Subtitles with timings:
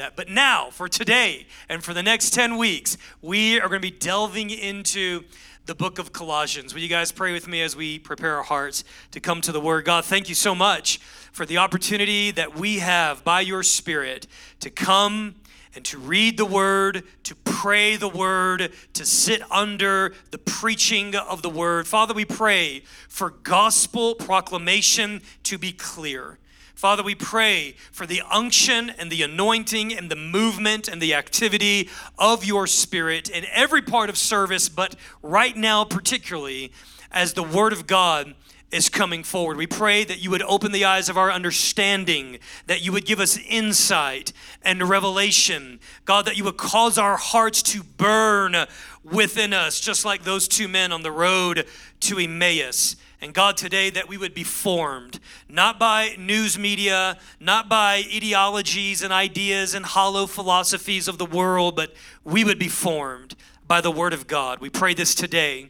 [0.00, 0.16] that.
[0.16, 3.96] But now, for today and for the next 10 weeks, we are going to be
[3.96, 5.24] delving into
[5.66, 6.72] the book of Colossians.
[6.72, 9.60] Will you guys pray with me as we prepare our hearts to come to the
[9.60, 9.84] Word?
[9.84, 10.98] God, thank you so much
[11.32, 14.26] for the opportunity that we have by your Spirit
[14.60, 15.34] to come
[15.74, 21.42] and to read the Word, to pray the Word, to sit under the preaching of
[21.42, 21.86] the Word.
[21.86, 26.38] Father, we pray for gospel proclamation to be clear.
[26.80, 31.90] Father, we pray for the unction and the anointing and the movement and the activity
[32.18, 36.72] of your Spirit in every part of service, but right now, particularly
[37.12, 38.34] as the Word of God
[38.72, 39.58] is coming forward.
[39.58, 43.20] We pray that you would open the eyes of our understanding, that you would give
[43.20, 45.80] us insight and revelation.
[46.06, 48.56] God, that you would cause our hearts to burn
[49.04, 51.66] within us, just like those two men on the road
[52.00, 52.96] to Emmaus.
[53.22, 59.02] And God, today that we would be formed, not by news media, not by ideologies
[59.02, 63.34] and ideas and hollow philosophies of the world, but we would be formed
[63.68, 64.60] by the Word of God.
[64.60, 65.68] We pray this today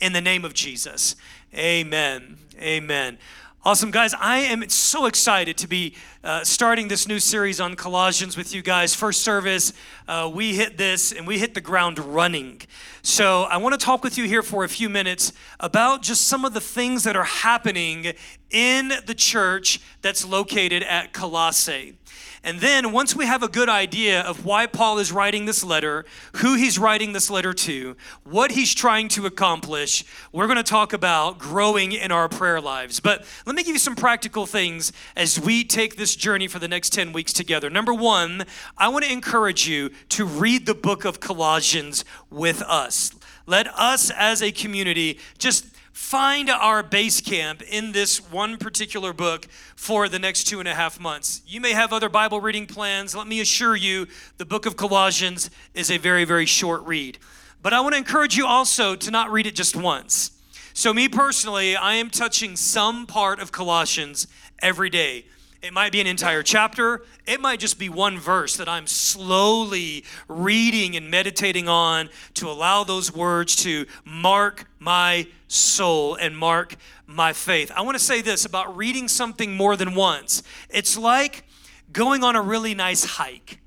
[0.00, 1.16] in the name of Jesus.
[1.54, 2.38] Amen.
[2.60, 3.18] Amen.
[3.64, 4.12] Awesome, guys.
[4.14, 8.60] I am so excited to be uh, starting this new series on Colossians with you
[8.60, 8.92] guys.
[8.92, 9.72] First service,
[10.08, 12.62] uh, we hit this and we hit the ground running.
[13.02, 16.44] So, I want to talk with you here for a few minutes about just some
[16.44, 18.14] of the things that are happening
[18.50, 21.96] in the church that's located at Colossae.
[22.44, 26.04] And then, once we have a good idea of why Paul is writing this letter,
[26.36, 30.92] who he's writing this letter to, what he's trying to accomplish, we're going to talk
[30.92, 32.98] about growing in our prayer lives.
[32.98, 36.66] But let me give you some practical things as we take this journey for the
[36.66, 37.70] next 10 weeks together.
[37.70, 38.44] Number one,
[38.76, 43.12] I want to encourage you to read the book of Colossians with us.
[43.46, 49.46] Let us as a community just find our base camp in this one particular book
[49.76, 51.42] for the next two and a half months.
[51.46, 53.14] You may have other Bible reading plans.
[53.14, 54.06] Let me assure you,
[54.38, 57.18] the book of Colossians is a very, very short read.
[57.62, 60.32] But I want to encourage you also to not read it just once.
[60.74, 64.26] So, me personally, I am touching some part of Colossians
[64.60, 65.26] every day.
[65.62, 67.02] It might be an entire chapter.
[67.24, 72.82] It might just be one verse that I'm slowly reading and meditating on to allow
[72.82, 76.74] those words to mark my soul and mark
[77.06, 77.70] my faith.
[77.76, 80.42] I want to say this about reading something more than once.
[80.68, 81.44] It's like
[81.92, 83.60] going on a really nice hike.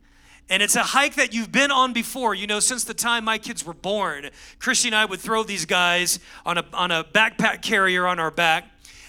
[0.50, 2.36] And it's a hike that you've been on before.
[2.36, 5.66] You know, since the time my kids were born, Christy and I would throw these
[5.66, 8.66] guys on a, on a backpack carrier on our back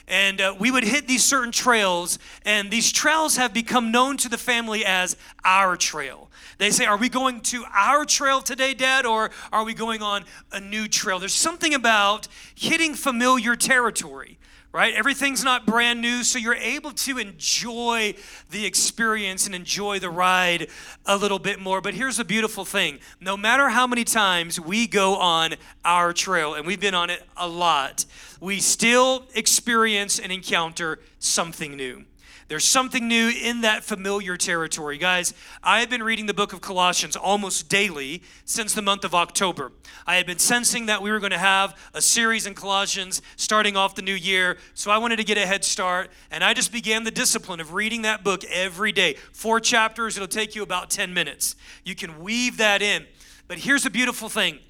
[0.09, 4.29] and uh, we would hit these certain trails, and these trails have become known to
[4.29, 6.31] the family as our trail.
[6.59, 10.25] They say, Are we going to our trail today, Dad, or are we going on
[10.53, 11.19] a new trail?
[11.19, 14.39] There's something about hitting familiar territory
[14.77, 14.93] right?
[14.93, 18.15] Everything's not brand new, so you're able to enjoy
[18.51, 20.69] the experience and enjoy the ride
[21.07, 21.81] a little bit more.
[21.81, 26.53] But here's the beautiful thing no matter how many times we go on our trail,
[26.53, 28.05] and we've been on it a lot,
[28.39, 32.05] we still experience and encounter something new.
[32.49, 34.99] There's something new in that familiar territory.
[34.99, 35.35] Guys,
[35.65, 39.73] I have been reading the book of Colossians almost daily since the month of October.
[40.07, 43.77] I had been sensing that we were going to have a series in Colossians starting
[43.77, 46.71] off the new year, so I wanted to get a head start, and I just
[46.71, 49.15] began the discipline of reading that book every day.
[49.33, 51.57] Four chapters, it'll take you about 10 minutes.
[51.83, 53.07] You can weave that in.
[53.49, 54.61] But here's a beautiful thing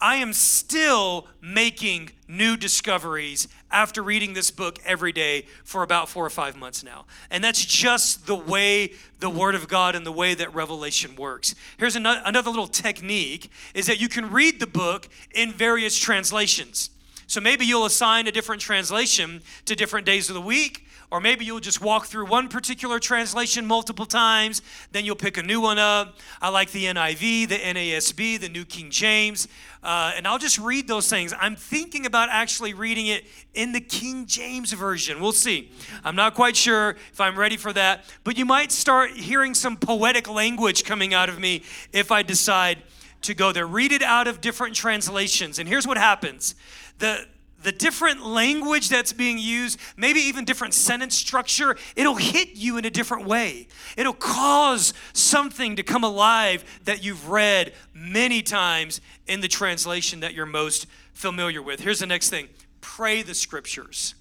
[0.00, 6.24] I am still making new discoveries after reading this book every day for about four
[6.24, 7.06] or five months now.
[7.30, 11.54] And that's just the way the Word of God and the way that Revelation works.
[11.78, 16.90] Here's another, little technique is that you can read the book in various translations.
[17.26, 21.44] So maybe you'll assign a different translation to different days of the week or maybe
[21.44, 24.62] you'll just walk through one particular translation multiple times,
[24.92, 26.16] then you'll pick a new one up.
[26.40, 29.48] I like the NIV, the NASB, the New King James,
[29.82, 31.32] uh, and I'll just read those things.
[31.38, 33.24] I'm thinking about actually reading it
[33.54, 35.20] in the King James Version.
[35.20, 35.70] We'll see.
[36.04, 39.76] I'm not quite sure if I'm ready for that, but you might start hearing some
[39.76, 41.62] poetic language coming out of me
[41.92, 42.82] if I decide
[43.22, 43.66] to go there.
[43.66, 46.54] Read it out of different translations, and here's what happens.
[46.98, 47.26] The,
[47.66, 52.84] the different language that's being used, maybe even different sentence structure, it'll hit you in
[52.84, 53.66] a different way.
[53.96, 60.32] It'll cause something to come alive that you've read many times in the translation that
[60.32, 61.80] you're most familiar with.
[61.80, 62.46] Here's the next thing
[62.80, 64.14] pray the scriptures.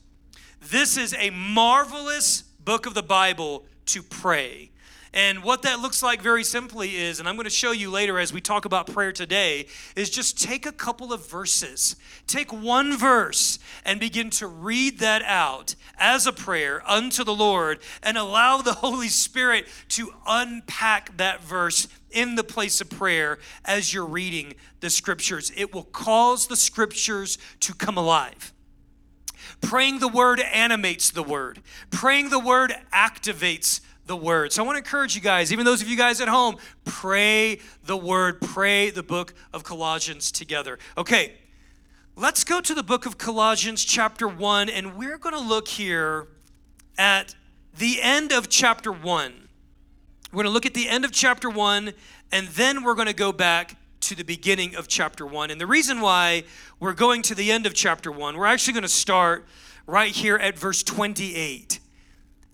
[0.59, 4.71] This is a marvelous book of the Bible to pray.
[5.15, 8.19] And what that looks like very simply is, and I'm going to show you later
[8.19, 11.95] as we talk about prayer today, is just take a couple of verses.
[12.27, 17.79] Take one verse and begin to read that out as a prayer unto the Lord
[18.03, 23.93] and allow the Holy Spirit to unpack that verse in the place of prayer as
[23.93, 25.49] you're reading the scriptures.
[25.55, 28.51] It will cause the scriptures to come alive.
[29.61, 31.61] Praying the word animates the word.
[31.89, 34.53] Praying the word activates the word.
[34.53, 37.59] So I want to encourage you guys, even those of you guys at home, pray
[37.85, 40.77] the word, pray the book of Colossians together.
[40.97, 41.33] Okay,
[42.15, 46.27] let's go to the book of Colossians, chapter 1, and we're going to look here
[46.97, 47.35] at
[47.77, 49.33] the end of chapter 1.
[50.31, 51.93] We're going to look at the end of chapter 1,
[52.31, 55.49] and then we're going to go back to the beginning of chapter 1.
[55.49, 56.43] And the reason why
[56.79, 59.45] we're going to the end of chapter 1, we're actually going to start
[59.87, 61.79] right here at verse 28.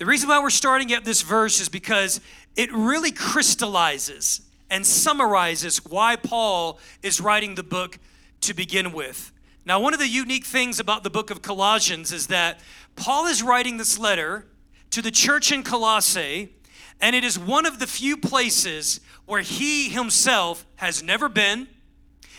[0.02, 2.22] The reason why we're starting at this verse is because
[2.56, 8.00] it really crystallizes and summarizes why Paul is writing the book
[8.40, 9.32] to begin with.
[9.64, 12.62] Now, one of the unique things about the book of Colossians is that
[12.96, 14.48] Paul is writing this letter
[14.90, 16.52] to the church in Colossae,
[17.00, 21.68] and it is one of the few places where he himself has never been,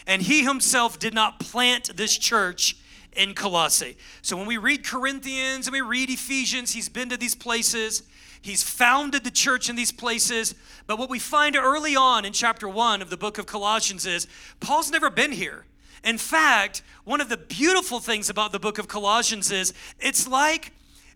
[0.04, 2.76] and he himself did not plant this church
[3.14, 3.96] in Colossae.
[4.22, 8.02] So when we read Corinthians and we read Ephesians, he's been to these places.
[8.40, 10.54] He's founded the church in these places.
[10.86, 14.26] But what we find early on in chapter one of the book of Colossians is
[14.60, 15.64] Paul's never been here.
[16.04, 20.72] In fact, one of the beautiful things about the book of Colossians is it's like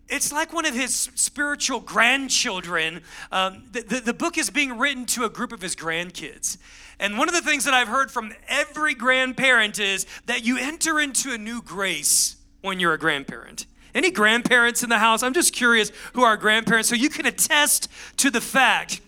[0.09, 3.01] it's like one of his spiritual grandchildren.
[3.31, 6.57] Um, the, the, the book is being written to a group of his grandkids.
[6.99, 10.99] And one of the things that I've heard from every grandparent is that you enter
[10.99, 13.65] into a new grace when you're a grandparent.
[13.93, 15.23] Any grandparents in the house?
[15.23, 16.89] I'm just curious who are grandparents.
[16.89, 17.87] So you can attest
[18.17, 19.01] to the fact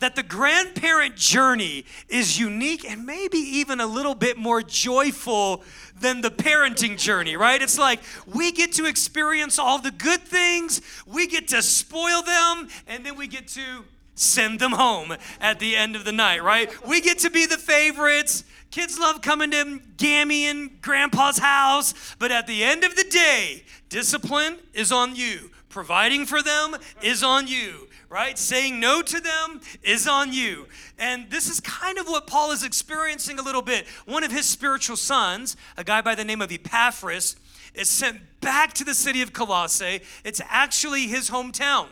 [0.00, 5.62] that the grandparent journey is unique and maybe even a little bit more joyful
[6.00, 7.62] than the parenting journey, right?
[7.62, 12.68] It's like we get to experience all the good things, we get to spoil them,
[12.86, 16.70] and then we get to send them home at the end of the night, right?
[16.86, 18.44] We get to be the favorites.
[18.70, 23.64] Kids love coming to Gammy and Grandpa's house, but at the end of the day,
[23.88, 25.50] discipline is on you.
[25.68, 28.36] Providing for them is on you, right?
[28.36, 30.66] Saying no to them is on you.
[30.98, 33.86] And this is kind of what Paul is experiencing a little bit.
[34.04, 37.36] One of his spiritual sons, a guy by the name of Epaphras,
[37.72, 40.00] is sent back to the city of Colossae.
[40.24, 41.86] It's actually his hometown.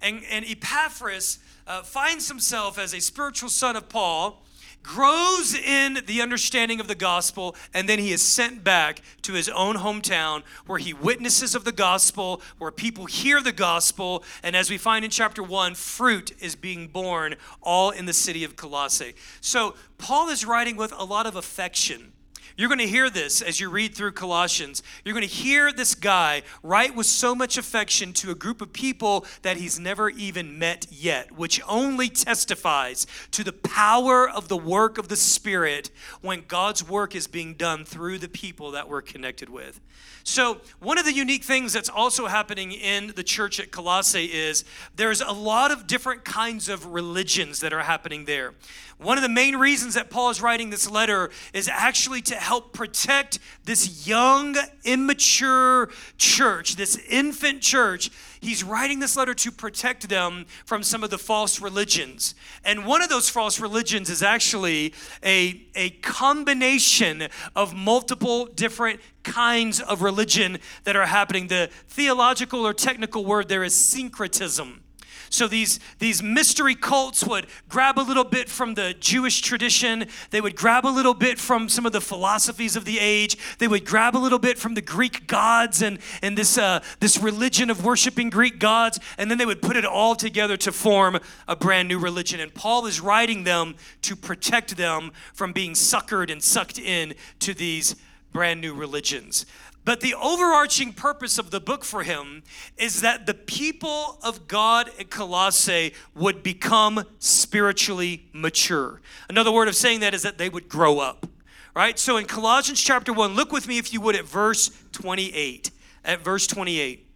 [0.00, 4.42] And, and Epaphras uh, finds himself as a spiritual son of Paul,
[4.82, 9.48] grows in the understanding of the gospel, and then he is sent back to his
[9.48, 14.70] own hometown where he witnesses of the gospel, where people hear the gospel, and as
[14.70, 19.14] we find in chapter 1, fruit is being borne all in the city of Colossae.
[19.40, 22.12] So Paul is writing with a lot of affection
[22.60, 24.82] you're going to hear this as you read through Colossians.
[25.02, 28.74] You're going to hear this guy write with so much affection to a group of
[28.74, 34.58] people that he's never even met yet, which only testifies to the power of the
[34.58, 35.90] work of the Spirit
[36.20, 39.80] when God's work is being done through the people that we're connected with.
[40.22, 44.64] So, one of the unique things that's also happening in the church at Colossae is
[44.94, 48.54] there's a lot of different kinds of religions that are happening there.
[48.98, 52.49] One of the main reasons that Paul is writing this letter is actually to help
[52.58, 58.10] protect this young, immature church, this infant church.
[58.40, 62.34] He's writing this letter to protect them from some of the false religions.
[62.64, 69.80] And one of those false religions is actually a, a combination of multiple different kinds
[69.80, 71.48] of religion that are happening.
[71.48, 74.82] The theological or technical word there is syncretism.
[75.30, 80.06] So these, these mystery cults would grab a little bit from the Jewish tradition.
[80.30, 83.38] They would grab a little bit from some of the philosophies of the age.
[83.58, 87.16] They would grab a little bit from the Greek gods and, and this, uh, this
[87.16, 88.98] religion of worshiping Greek gods.
[89.18, 92.40] And then they would put it all together to form a brand new religion.
[92.40, 97.54] And Paul is writing them to protect them from being suckered and sucked in to
[97.54, 97.94] these
[98.32, 99.46] brand new religions.
[99.84, 102.42] But the overarching purpose of the book for him
[102.76, 109.00] is that the people of God at Colossae would become spiritually mature.
[109.28, 111.26] Another word of saying that is that they would grow up.
[111.74, 111.98] Right?
[111.98, 115.70] So in Colossians chapter 1, look with me if you would at verse 28.
[116.04, 117.06] At verse 28.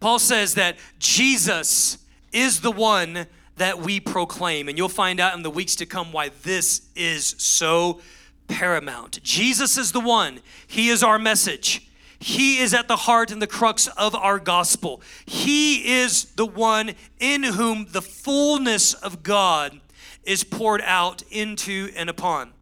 [0.00, 1.98] Paul says that Jesus
[2.32, 4.68] is the one that we proclaim.
[4.68, 8.00] And you'll find out in the weeks to come why this is so
[8.50, 9.22] paramount.
[9.22, 11.86] Jesus is the one, He is our message.
[12.22, 15.00] He is at the heart and the crux of our gospel.
[15.24, 19.80] He is the one in whom the fullness of God
[20.24, 22.52] is poured out into and upon.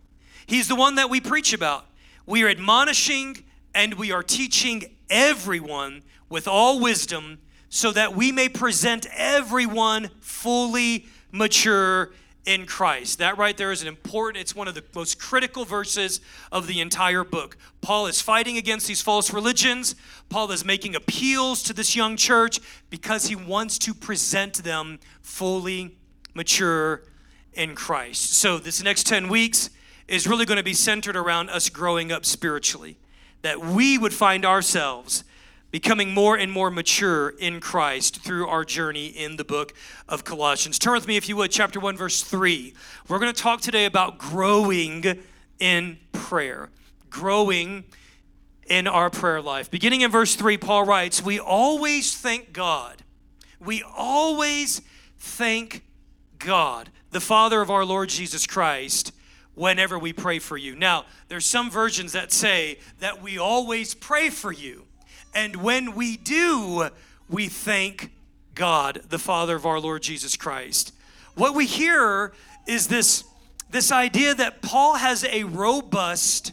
[0.46, 1.86] He's the one that we preach about.
[2.24, 3.42] We are admonishing
[3.74, 11.06] and we are teaching everyone with all wisdom so that we may present everyone fully
[11.32, 12.12] mature
[12.48, 13.18] in Christ.
[13.18, 16.80] That right there is an important, it's one of the most critical verses of the
[16.80, 17.58] entire book.
[17.82, 19.94] Paul is fighting against these false religions.
[20.30, 25.98] Paul is making appeals to this young church because he wants to present them fully
[26.32, 27.02] mature
[27.52, 28.32] in Christ.
[28.32, 29.68] So, this next 10 weeks
[30.08, 32.96] is really going to be centered around us growing up spiritually,
[33.42, 35.22] that we would find ourselves
[35.70, 39.74] becoming more and more mature in Christ through our journey in the book
[40.08, 40.78] of Colossians.
[40.78, 42.74] Turn with me, if you would, chapter 1, verse 3.
[43.08, 45.22] We're going to talk today about growing
[45.58, 46.70] in prayer,
[47.10, 47.84] growing
[48.66, 49.70] in our prayer life.
[49.70, 53.02] Beginning in verse 3, Paul writes, We always thank God.
[53.60, 54.80] We always
[55.18, 55.84] thank
[56.38, 59.12] God, the Father of our Lord Jesus Christ
[59.54, 60.76] whenever we pray for you.
[60.76, 64.84] Now, there's some versions that say that we always pray for you.
[65.34, 66.88] And when we do,
[67.28, 68.10] we thank
[68.54, 70.92] God, the Father of our Lord Jesus Christ.
[71.34, 72.32] What we hear
[72.66, 73.24] is this,
[73.70, 76.52] this idea that Paul has a robust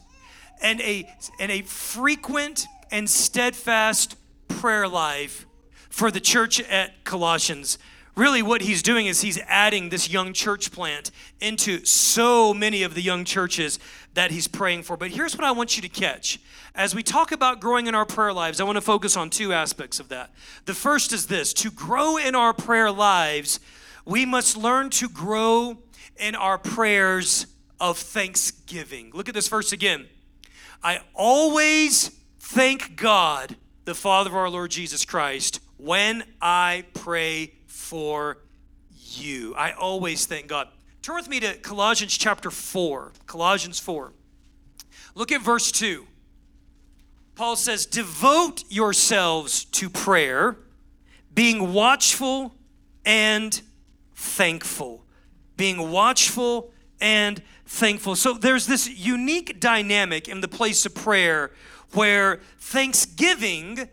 [0.61, 4.15] and a, and a frequent and steadfast
[4.47, 5.45] prayer life
[5.89, 7.77] for the church at Colossians
[8.15, 12.95] really what he's doing is he's adding this young church plant into so many of
[12.95, 13.79] the young churches
[14.13, 14.95] that he's praying for.
[14.97, 16.39] But here's what I want you to catch.
[16.73, 19.53] As we talk about growing in our prayer lives, I want to focus on two
[19.53, 20.31] aspects of that.
[20.65, 23.59] The first is this to grow in our prayer lives,
[24.05, 25.77] we must learn to grow
[26.17, 27.47] in our prayers
[27.79, 29.11] of thanksgiving.
[29.13, 30.07] Look at this verse again.
[30.83, 33.55] I always thank God,
[33.85, 38.39] the Father of our Lord Jesus Christ, when I pray for
[38.89, 39.53] you.
[39.55, 40.69] I always thank God.
[41.01, 43.11] Turn with me to Colossians chapter 4.
[43.27, 44.13] Colossians 4.
[45.13, 46.07] Look at verse 2.
[47.35, 50.57] Paul says, Devote yourselves to prayer,
[51.33, 52.55] being watchful
[53.05, 53.61] and
[54.15, 55.05] thankful.
[55.57, 58.15] Being watchful and thankful.
[58.15, 61.51] So there's this unique dynamic in the place of prayer
[61.91, 63.89] where thanksgiving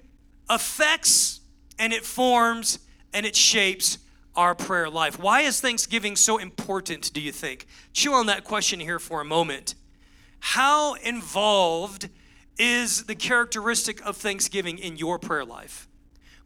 [0.48, 1.40] affects
[1.78, 2.78] and it forms
[3.12, 3.98] and it shapes
[4.34, 5.18] our prayer life.
[5.18, 7.66] Why is Thanksgiving so important, do you think?
[7.92, 9.74] Chew on that question here for a moment.
[10.40, 12.08] How involved
[12.58, 15.88] is the characteristic of Thanksgiving in your prayer life?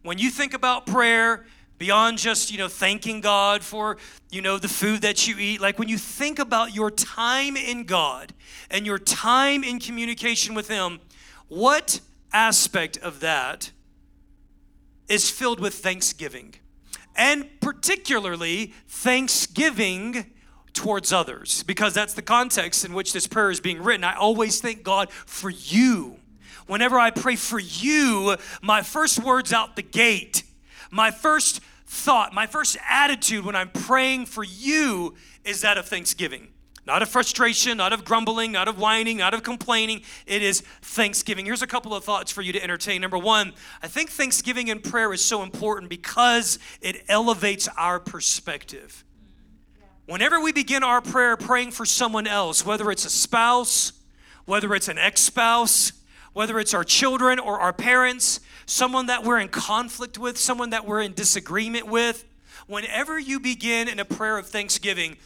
[0.02, 1.46] When you think about prayer,
[1.78, 3.98] beyond just you know thanking god for
[4.30, 7.84] you know the food that you eat like when you think about your time in
[7.84, 8.32] god
[8.70, 10.98] and your time in communication with him
[11.48, 12.00] what
[12.32, 13.70] aspect of that
[15.08, 16.54] is filled with thanksgiving
[17.16, 20.26] and particularly thanksgiving
[20.72, 24.04] towards others, because that's the context in which this prayer is being written.
[24.04, 26.16] I always thank God for you.
[26.66, 30.42] Whenever I pray for you, my first words out the gate,
[30.90, 36.48] my first thought, my first attitude when I'm praying for you is that of thanksgiving.
[36.86, 40.02] Not of frustration, not of grumbling, not of whining, not of complaining.
[40.24, 41.44] It is thanksgiving.
[41.44, 43.00] Here's a couple of thoughts for you to entertain.
[43.00, 49.04] Number one, I think thanksgiving in prayer is so important because it elevates our perspective.
[50.06, 53.92] Whenever we begin our prayer praying for someone else, whether it's a spouse,
[54.44, 55.92] whether it's an ex spouse,
[56.34, 60.86] whether it's our children or our parents, someone that we're in conflict with, someone that
[60.86, 62.24] we're in disagreement with,
[62.68, 65.16] whenever you begin in a prayer of thanksgiving,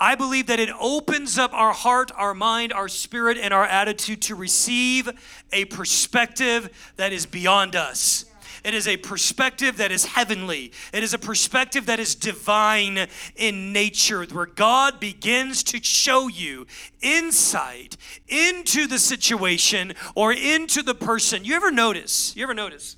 [0.00, 4.22] I believe that it opens up our heart, our mind, our spirit, and our attitude
[4.22, 5.10] to receive
[5.52, 8.24] a perspective that is beyond us.
[8.64, 10.72] It is a perspective that is heavenly.
[10.92, 16.66] It is a perspective that is divine in nature, where God begins to show you
[17.00, 17.96] insight
[18.28, 21.44] into the situation or into the person.
[21.44, 22.34] You ever notice?
[22.36, 22.96] You ever notice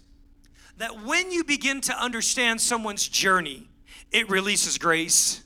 [0.79, 3.69] that when you begin to understand someone's journey,
[4.11, 5.43] it releases grace?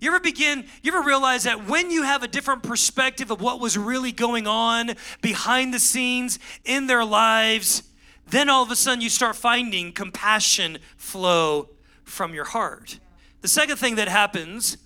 [0.00, 3.60] You ever begin, you ever realize that when you have a different perspective of what
[3.60, 7.82] was really going on behind the scenes in their lives,
[8.26, 11.68] then all of a sudden you start finding compassion flow
[12.02, 12.98] from your heart.
[13.42, 14.78] The second thing that happens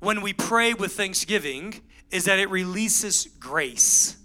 [0.00, 4.16] when we pray with thanksgiving is that it releases grace.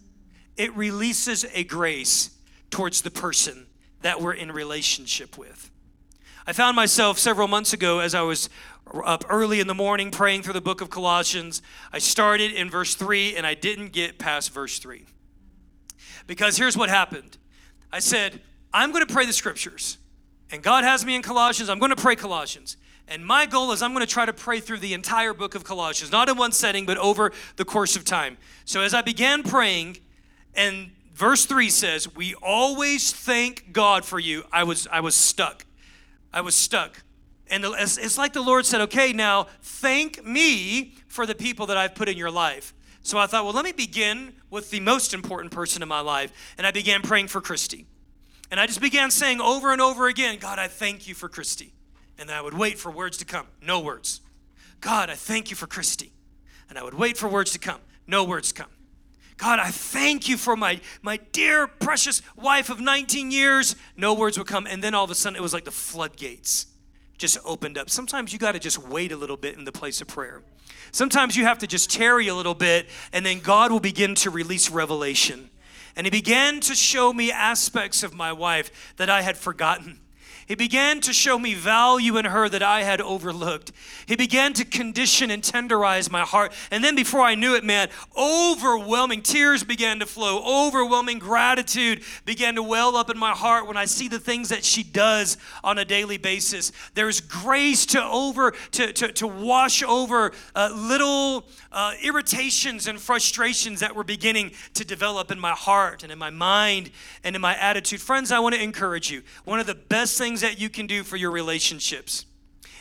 [0.57, 2.31] It releases a grace
[2.71, 3.67] towards the person
[4.01, 5.71] that we're in relationship with.
[6.47, 8.49] I found myself several months ago as I was
[9.03, 11.63] up early in the morning praying through the book of Colossians.
[11.91, 15.05] I started in verse 3 and I didn't get past verse 3.
[16.27, 17.37] Because here's what happened
[17.91, 19.97] I said, I'm going to pray the scriptures.
[20.51, 21.67] And God has me in Colossians.
[21.67, 22.77] I'm going to pray Colossians.
[23.07, 25.63] And my goal is I'm going to try to pray through the entire book of
[25.63, 28.37] Colossians, not in one setting, but over the course of time.
[28.65, 29.97] So as I began praying,
[30.53, 34.43] and verse 3 says, We always thank God for you.
[34.51, 35.65] I was I was stuck.
[36.35, 37.01] I was stuck.
[37.47, 41.95] And it's like the Lord said, Okay, now thank me for the people that I've
[41.95, 42.73] put in your life.
[43.01, 46.55] So I thought, well, let me begin with the most important person in my life.
[46.57, 47.85] And I began praying for Christy.
[48.49, 51.71] And I just began saying over and over again, God, I thank you for Christy.
[52.17, 53.45] And I would wait for words to come.
[53.61, 54.21] No words.
[54.81, 56.13] God, I thank you for Christy.
[56.67, 57.79] And I would wait for words to come.
[58.07, 58.69] No words come.
[59.37, 63.75] God, I thank you for my, my dear, precious wife of 19 years.
[63.97, 64.65] No words would come.
[64.65, 66.67] And then all of a sudden, it was like the floodgates
[67.17, 67.89] just opened up.
[67.89, 70.43] Sometimes you got to just wait a little bit in the place of prayer.
[70.91, 74.29] Sometimes you have to just tarry a little bit, and then God will begin to
[74.29, 75.49] release revelation.
[75.95, 79.99] And He began to show me aspects of my wife that I had forgotten.
[80.47, 83.71] He began to show me value in her that I had overlooked.
[84.05, 86.53] He began to condition and tenderize my heart.
[86.69, 90.43] And then before I knew it, man, overwhelming tears began to flow.
[90.67, 94.63] Overwhelming gratitude began to well up in my heart when I see the things that
[94.63, 96.71] she does on a daily basis.
[96.93, 103.79] There's grace to over to, to, to wash over uh, little uh, irritations and frustrations
[103.79, 106.91] that were beginning to develop in my heart and in my mind
[107.23, 107.99] and in my attitude.
[107.99, 109.23] Friends, I want to encourage you.
[109.43, 112.25] One of the best things things that you can do for your relationships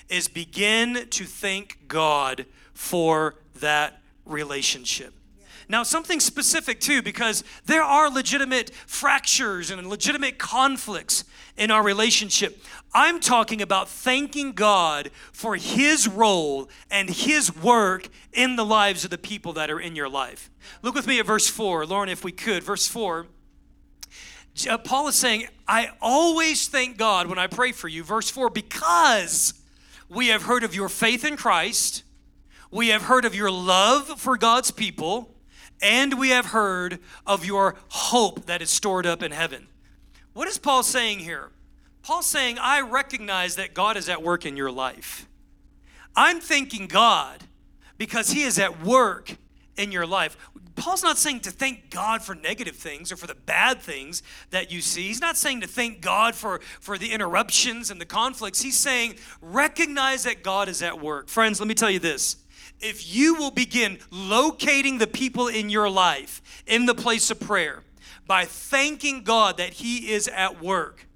[0.08, 5.14] is begin to thank God for that relationship.
[5.68, 11.22] Now, something specific too, because there are legitimate fractures and legitimate conflicts
[11.56, 12.60] in our relationship.
[12.92, 19.10] I'm talking about thanking God for His role and His work in the lives of
[19.10, 20.50] the people that are in your life.
[20.82, 22.64] Look with me at verse 4, Lauren, if we could.
[22.64, 23.24] Verse 4 uh,
[24.68, 28.04] Uh, Paul is saying, I always thank God when I pray for you.
[28.04, 29.54] Verse 4 because
[30.08, 32.04] we have heard of your faith in Christ,
[32.70, 35.34] we have heard of your love for God's people,
[35.82, 39.66] and we have heard of your hope that is stored up in heaven.
[40.32, 41.50] What is Paul saying here?
[42.02, 45.26] Paul's saying, I recognize that God is at work in your life.
[46.14, 47.44] I'm thanking God
[47.98, 49.36] because He is at work
[49.76, 50.36] in your life.
[50.76, 54.72] Paul's not saying to thank God for negative things or for the bad things that
[54.72, 55.08] you see.
[55.08, 58.60] He's not saying to thank God for, for the interruptions and the conflicts.
[58.60, 61.28] He's saying recognize that God is at work.
[61.28, 62.36] Friends, let me tell you this.
[62.80, 67.82] If you will begin locating the people in your life in the place of prayer
[68.26, 71.06] by thanking God that He is at work,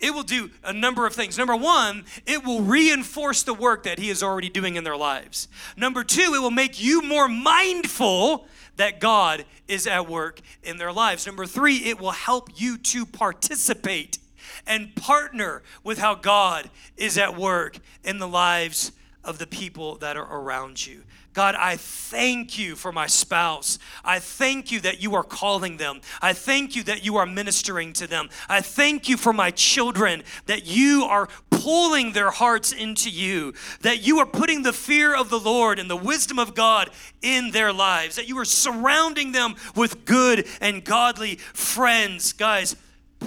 [0.00, 1.38] it will do a number of things.
[1.38, 5.48] Number one, it will reinforce the work that He is already doing in their lives.
[5.76, 10.92] Number two, it will make you more mindful that God is at work in their
[10.92, 11.26] lives.
[11.26, 14.18] Number three, it will help you to participate
[14.66, 18.92] and partner with how God is at work in the lives
[19.26, 21.02] of the people that are around you.
[21.34, 23.78] God, I thank you for my spouse.
[24.02, 26.00] I thank you that you are calling them.
[26.22, 28.30] I thank you that you are ministering to them.
[28.48, 34.06] I thank you for my children, that you are pulling their hearts into you, that
[34.06, 36.88] you are putting the fear of the Lord and the wisdom of God
[37.20, 42.32] in their lives, that you are surrounding them with good and godly friends.
[42.32, 42.76] Guys,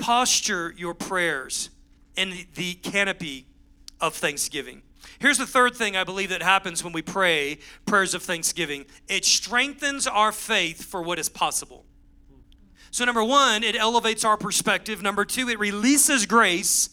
[0.01, 1.69] posture your prayers
[2.15, 3.45] in the canopy
[4.01, 4.81] of thanksgiving.
[5.19, 9.25] Here's the third thing I believe that happens when we pray prayers of thanksgiving it
[9.25, 11.85] strengthens our faith for what is possible.
[12.91, 15.01] So, number one, it elevates our perspective.
[15.01, 16.89] Number two, it releases grace.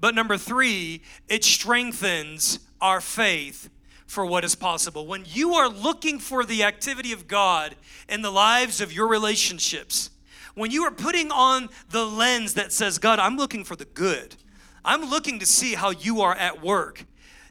[0.00, 3.70] But number three, it strengthens our faith
[4.06, 5.06] for what is possible.
[5.06, 7.76] When you are looking for the activity of God
[8.08, 10.10] in the lives of your relationships,
[10.54, 14.36] when you are putting on the lens that says, God, I'm looking for the good,
[14.84, 17.04] I'm looking to see how you are at work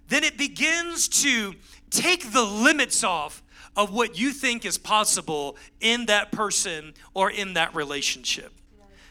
[0.07, 1.53] then it begins to
[1.89, 3.41] take the limits off
[3.75, 8.53] of what you think is possible in that person or in that relationship.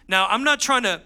[0.09, 1.03] Now, I'm not trying to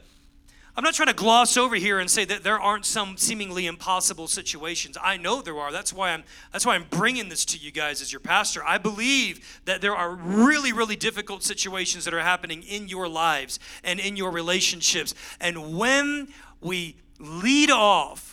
[0.76, 4.28] I'm not trying to gloss over here and say that there aren't some seemingly impossible
[4.28, 4.96] situations.
[5.02, 5.72] I know there are.
[5.72, 6.22] That's why I'm
[6.52, 8.62] that's why I'm bringing this to you guys as your pastor.
[8.64, 13.58] I believe that there are really really difficult situations that are happening in your lives
[13.82, 15.16] and in your relationships.
[15.40, 16.28] And when
[16.60, 18.27] we lead off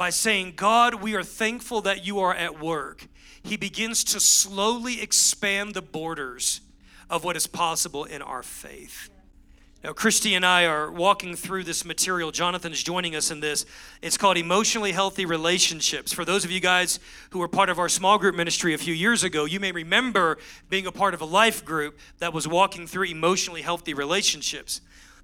[0.00, 3.06] by saying, God, we are thankful that you are at work,
[3.42, 6.62] he begins to slowly expand the borders
[7.10, 9.10] of what is possible in our faith.
[9.84, 12.30] Now, Christy and I are walking through this material.
[12.30, 13.66] Jonathan is joining us in this.
[14.00, 16.14] It's called Emotionally Healthy Relationships.
[16.14, 18.94] For those of you guys who were part of our small group ministry a few
[18.94, 20.38] years ago, you may remember
[20.70, 24.80] being a part of a life group that was walking through emotionally healthy relationships.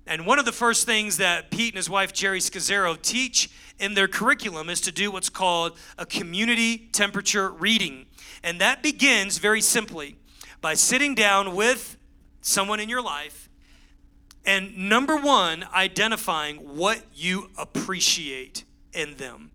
[0.07, 3.95] And one of the first things that Pete and his wife Geri Scazzero teach in
[3.95, 8.07] their curriculum is to do what's called a community temperature reading.
[8.43, 10.17] And that begins very simply
[10.61, 11.97] by sitting down with
[12.41, 13.47] someone in your life
[14.47, 19.51] and number one, identifying what you appreciate in them.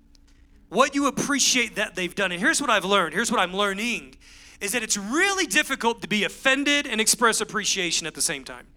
[0.68, 2.34] What you appreciate that they've done.
[2.34, 3.14] And here's what I've learned.
[3.14, 4.16] Here's what I'm learning
[4.60, 8.68] is that it's really difficult to be offended and express appreciation at the same time.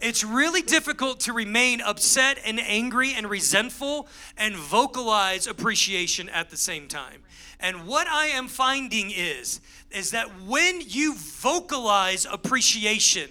[0.00, 4.08] It's really difficult to remain upset and angry and resentful
[4.38, 7.22] and vocalize appreciation at the same time.
[7.58, 9.60] And what I am finding is
[9.90, 13.28] is that when you vocalize appreciation,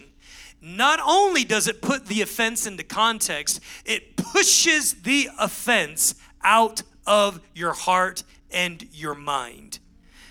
[0.62, 7.40] not only does it put the offense into context, it pushes the offense out of
[7.56, 9.80] your heart and your mind.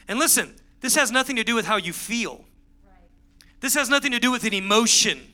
[0.07, 2.45] And listen, this has nothing to do with how you feel.
[3.61, 5.28] This has nothing to do with an emotion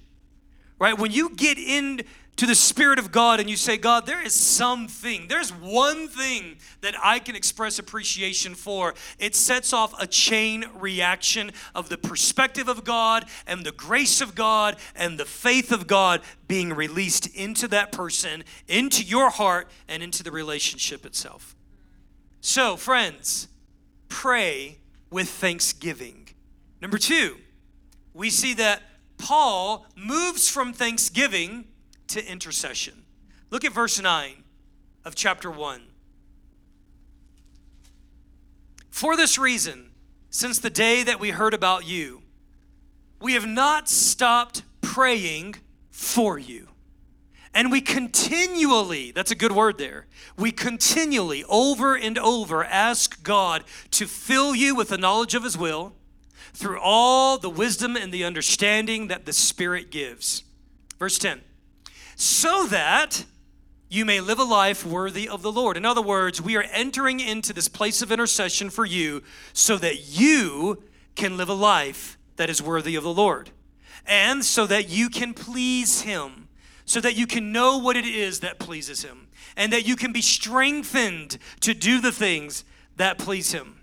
[0.78, 0.98] right?
[0.98, 5.28] When you get into the Spirit of God and you say, God, there is something,
[5.28, 11.52] there's one thing that I can express appreciation for, it sets off a chain reaction
[11.74, 16.22] of the perspective of God and the grace of God and the faith of God
[16.48, 21.54] being released into that person, into your heart, and into the relationship itself.
[22.40, 23.48] So, friends,
[24.08, 24.78] pray
[25.10, 26.28] with thanksgiving.
[26.82, 27.36] Number two,
[28.12, 28.82] we see that
[29.24, 31.64] Paul moves from thanksgiving
[32.08, 33.04] to intercession.
[33.48, 34.44] Look at verse 9
[35.02, 35.80] of chapter 1.
[38.90, 39.92] For this reason,
[40.28, 42.20] since the day that we heard about you,
[43.18, 45.54] we have not stopped praying
[45.90, 46.68] for you.
[47.54, 50.06] And we continually, that's a good word there,
[50.36, 55.56] we continually, over and over, ask God to fill you with the knowledge of His
[55.56, 55.94] will
[56.54, 60.44] through all the wisdom and the understanding that the Spirit gives.
[60.98, 61.42] Verse 10
[62.16, 63.24] so that
[63.88, 65.76] you may live a life worthy of the Lord.
[65.76, 70.16] In other words, we are entering into this place of intercession for you so that
[70.16, 70.82] you
[71.14, 73.50] can live a life that is worthy of the Lord
[74.06, 76.48] and so that you can please Him,
[76.84, 80.12] so that you can know what it is that pleases Him, and that you can
[80.12, 82.64] be strengthened to do the things
[82.96, 83.73] that please Him.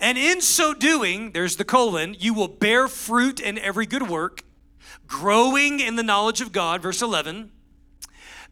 [0.00, 4.42] And in so doing, there's the colon, you will bear fruit in every good work,
[5.06, 7.50] growing in the knowledge of God, verse 11,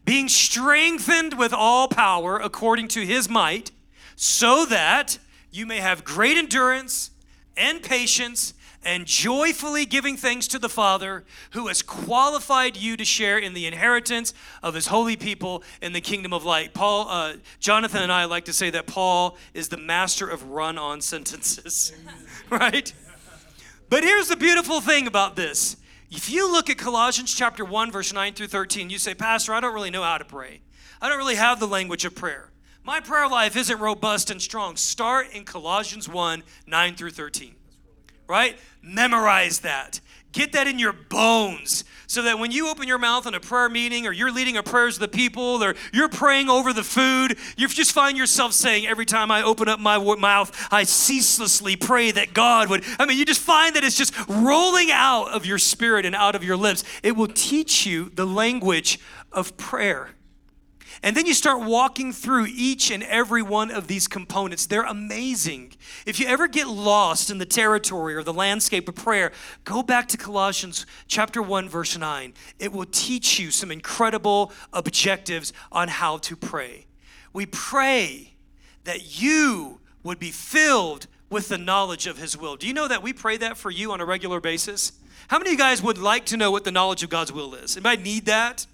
[0.05, 3.71] being strengthened with all power according to his might,
[4.15, 5.17] so that
[5.51, 7.09] you may have great endurance
[7.57, 13.37] and patience and joyfully giving thanks to the Father who has qualified you to share
[13.37, 16.73] in the inheritance of his holy people in the kingdom of light.
[16.73, 20.77] Paul, uh, Jonathan and I like to say that Paul is the master of run
[20.77, 21.93] on sentences,
[22.49, 22.93] right?
[23.89, 25.75] But here's the beautiful thing about this.
[26.11, 29.59] If you look at Colossians chapter 1, verse 9 through 13, you say, Pastor, I
[29.59, 30.61] don't really know how to pray.
[31.01, 32.49] I don't really have the language of prayer.
[32.83, 34.75] My prayer life isn't robust and strong.
[34.75, 37.55] Start in Colossians 1, 9 through 13
[38.29, 38.57] right?
[38.81, 39.99] Memorize that.
[40.31, 43.67] Get that in your bones so that when you open your mouth in a prayer
[43.67, 47.37] meeting or you're leading a prayers to the people or you're praying over the food,
[47.57, 52.11] you just find yourself saying, every time I open up my mouth, I ceaselessly pray
[52.11, 52.83] that God would.
[52.99, 56.35] I mean, you just find that it's just rolling out of your spirit and out
[56.35, 56.83] of your lips.
[57.01, 58.99] It will teach you the language
[59.31, 60.11] of prayer.
[61.01, 64.65] And then you start walking through each and every one of these components.
[64.65, 65.73] They're amazing.
[66.05, 69.31] If you ever get lost in the territory or the landscape of prayer,
[69.63, 72.33] go back to Colossians chapter 1 verse 9.
[72.59, 76.85] It will teach you some incredible objectives on how to pray.
[77.31, 78.33] We pray
[78.83, 82.55] that you would be filled with the knowledge of his will.
[82.55, 84.93] Do you know that we pray that for you on a regular basis?
[85.27, 87.53] How many of you guys would like to know what the knowledge of God's will
[87.53, 87.77] is?
[87.77, 88.65] Anybody need that?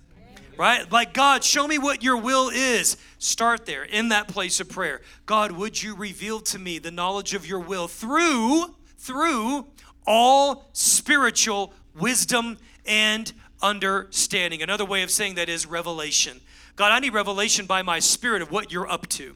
[0.58, 0.89] Right?
[0.91, 2.98] Like, God, show me what your will is.
[3.18, 5.02] Start there in that place of prayer.
[5.26, 9.68] God, would you reveal to me the knowledge of your will through, through
[10.06, 14.62] all spiritual wisdom and understanding?
[14.62, 16.39] Another way of saying that is revelation.
[16.76, 19.36] God, I need revelation by my spirit of what you're up to.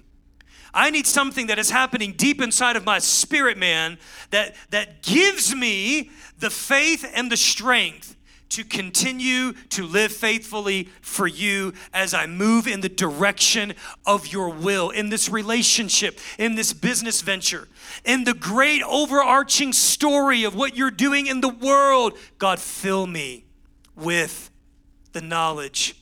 [0.73, 3.97] I need something that is happening deep inside of my spirit, man,
[4.29, 8.15] that, that gives me the faith and the strength
[8.49, 13.73] to continue to live faithfully for you as I move in the direction
[14.05, 17.67] of your will, in this relationship, in this business venture,
[18.03, 22.17] in the great overarching story of what you're doing in the world.
[22.38, 23.45] God, fill me
[23.95, 24.49] with
[25.12, 25.95] the knowledge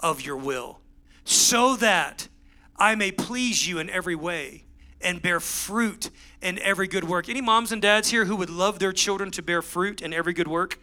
[0.00, 0.80] of your will
[1.24, 2.28] so that
[2.76, 4.64] I may please you in every way
[5.00, 6.10] and bear fruit
[6.42, 7.28] in every good work.
[7.28, 10.32] Any moms and dads here who would love their children to bear fruit in every
[10.32, 10.78] good work?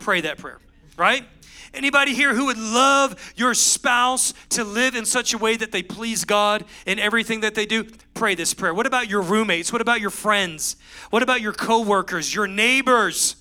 [0.00, 0.58] Pray that prayer.
[0.96, 1.24] right?
[1.74, 5.82] Anybody here who would love your spouse to live in such a way that they
[5.82, 7.84] please God in everything that they do?
[8.14, 8.72] Pray this prayer.
[8.72, 9.72] What about your roommates?
[9.72, 10.76] What about your friends?
[11.10, 13.36] What about your coworkers, your neighbors?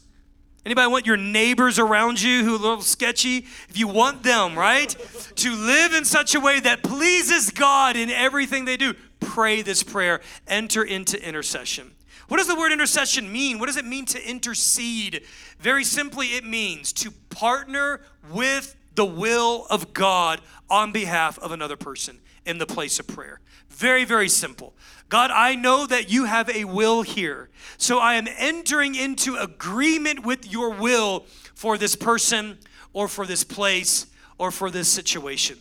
[0.66, 3.38] Anybody want your neighbors around you who are a little sketchy?
[3.70, 4.94] If you want them, right?
[5.38, 9.82] to live in such a way that pleases God in everything they do, pray this
[9.84, 10.20] prayer.
[10.48, 11.92] Enter into intercession.
[12.28, 13.60] What does the word intercession mean?
[13.60, 15.24] What does it mean to intercede?
[15.60, 21.78] Very simply, it means to partner with the will of God on behalf of another
[21.78, 23.40] person in the place of prayer.
[23.70, 24.74] Very, very simple.
[25.10, 27.50] God, I know that you have a will here.
[27.78, 32.58] So I am entering into agreement with your will for this person
[32.92, 35.58] or for this place or for this situation.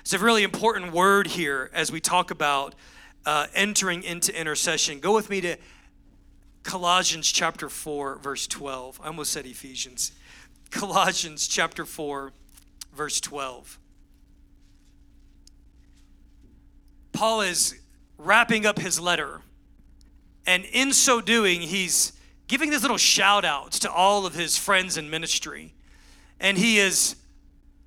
[0.00, 2.74] It's a really important word here as we talk about
[3.24, 5.00] uh, entering into intercession.
[5.00, 5.56] Go with me to
[6.62, 9.00] Colossians chapter 4, verse 12.
[9.02, 10.12] I almost said Ephesians.
[10.70, 12.32] Colossians chapter 4,
[12.94, 13.78] verse 12.
[17.12, 17.78] Paul is
[18.18, 19.42] wrapping up his letter.
[20.46, 22.12] And in so doing, he's
[22.48, 25.74] giving these little shout outs to all of his friends in ministry.
[26.40, 27.16] And he is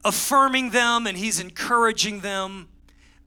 [0.03, 2.69] affirming them and he's encouraging them.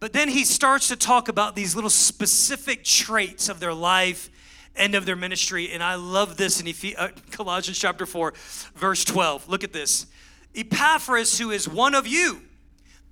[0.00, 4.30] But then he starts to talk about these little specific traits of their life
[4.76, 5.70] and of their ministry.
[5.72, 8.32] And I love this in uh, Colossians chapter 4,
[8.76, 9.48] verse 12.
[9.48, 10.06] Look at this.
[10.54, 12.42] Epaphras, who is one of you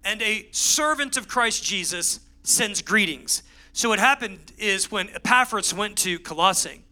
[0.04, 3.42] and a servant of Christ Jesus, sends greetings.
[3.72, 6.82] So what happened is when Epaphras went to Colossae,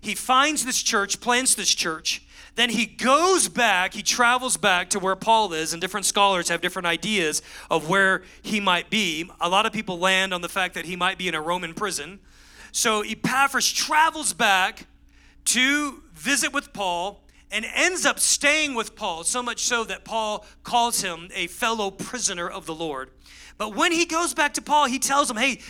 [0.00, 2.22] he finds this church, plants this church,
[2.58, 6.60] then he goes back, he travels back to where Paul is, and different scholars have
[6.60, 7.40] different ideas
[7.70, 9.30] of where he might be.
[9.40, 11.72] A lot of people land on the fact that he might be in a Roman
[11.72, 12.18] prison.
[12.72, 14.88] So Epaphras travels back
[15.44, 20.44] to visit with Paul and ends up staying with Paul, so much so that Paul
[20.64, 23.10] calls him a fellow prisoner of the Lord.
[23.56, 25.60] But when he goes back to Paul, he tells him, hey,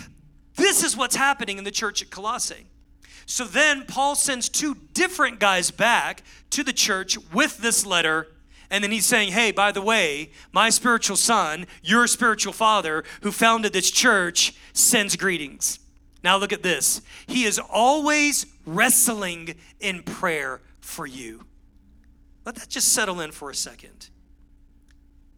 [0.57, 2.66] this is what's happening in the church at Colossae.
[3.29, 8.29] So then Paul sends two different guys back to the church with this letter.
[8.71, 13.31] And then he's saying, hey, by the way, my spiritual son, your spiritual father, who
[13.31, 15.79] founded this church, sends greetings.
[16.25, 17.03] Now look at this.
[17.27, 21.45] He is always wrestling in prayer for you.
[22.47, 24.09] Let that just settle in for a second.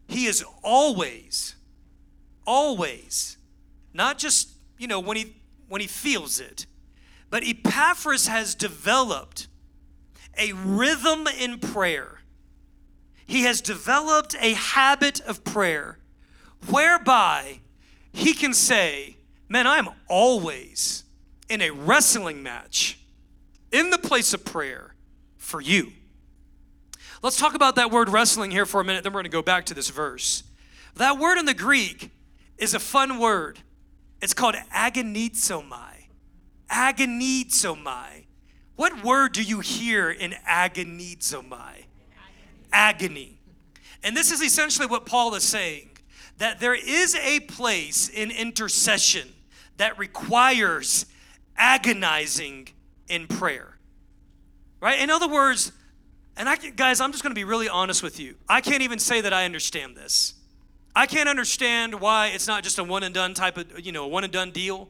[0.07, 1.55] He is always,
[2.47, 3.37] always,
[3.93, 5.35] not just you know, when he
[5.67, 6.65] when he feels it.
[7.31, 9.47] But Epaphras has developed
[10.37, 12.19] a rhythm in prayer.
[13.25, 15.97] He has developed a habit of prayer
[16.67, 17.61] whereby
[18.11, 19.15] he can say,
[19.47, 21.03] Man, I am always
[21.49, 22.99] in a wrestling match
[23.71, 24.95] in the place of prayer
[25.37, 25.91] for you.
[27.21, 29.41] Let's talk about that word wrestling here for a minute, then we're going to go
[29.41, 30.43] back to this verse.
[30.95, 32.11] That word in the Greek
[32.57, 33.59] is a fun word.
[34.21, 35.90] It's called agonizomai.
[36.71, 38.25] Agonizomai.
[38.75, 41.85] What word do you hear in agonizomai?
[42.71, 43.39] Agony.
[44.03, 45.89] And this is essentially what Paul is saying
[46.37, 49.27] that there is a place in intercession
[49.77, 51.05] that requires
[51.55, 52.69] agonizing
[53.07, 53.77] in prayer.
[54.79, 54.99] Right?
[54.99, 55.71] In other words,
[56.35, 58.35] and I guys, I'm just going to be really honest with you.
[58.49, 60.33] I can't even say that I understand this.
[60.95, 64.05] I can't understand why it's not just a one and done type of, you know,
[64.05, 64.89] a one and done deal.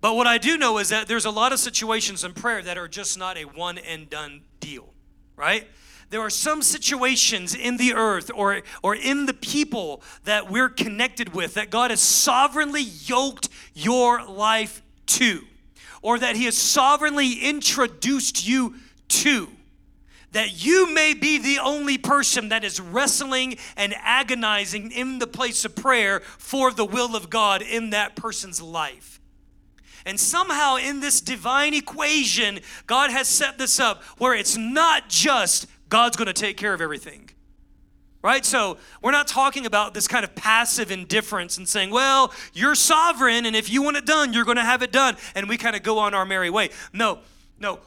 [0.00, 2.78] But what I do know is that there's a lot of situations in prayer that
[2.78, 4.94] are just not a one and done deal,
[5.36, 5.66] right?
[6.08, 11.34] There are some situations in the earth or, or in the people that we're connected
[11.34, 15.42] with that God has sovereignly yoked your life to,
[16.02, 18.74] or that He has sovereignly introduced you
[19.08, 19.48] to
[20.32, 25.64] that you may be the only person that is wrestling and agonizing in the place
[25.64, 29.09] of prayer for the will of God in that person's life.
[30.04, 35.66] And somehow in this divine equation, God has set this up where it's not just
[35.88, 37.30] God's going to take care of everything.
[38.22, 38.44] Right?
[38.44, 43.46] So, we're not talking about this kind of passive indifference and saying, well, you're sovereign,
[43.46, 45.74] and if you want it done, you're going to have it done, and we kind
[45.74, 46.68] of go on our merry way.
[46.92, 47.20] No,
[47.58, 47.78] no.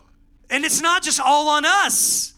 [0.49, 2.32] And it's not just all on us.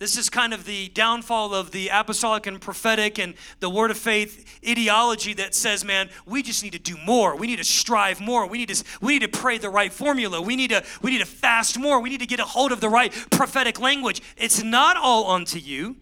[0.00, 3.98] This is kind of the downfall of the apostolic and prophetic and the word of
[3.98, 7.36] faith ideology that says, man, we just need to do more.
[7.36, 8.46] We need to strive more.
[8.46, 10.40] We need to we need to pray the right formula.
[10.40, 12.00] We need to we need to fast more.
[12.00, 14.22] We need to get a hold of the right prophetic language.
[14.38, 15.96] It's not all unto you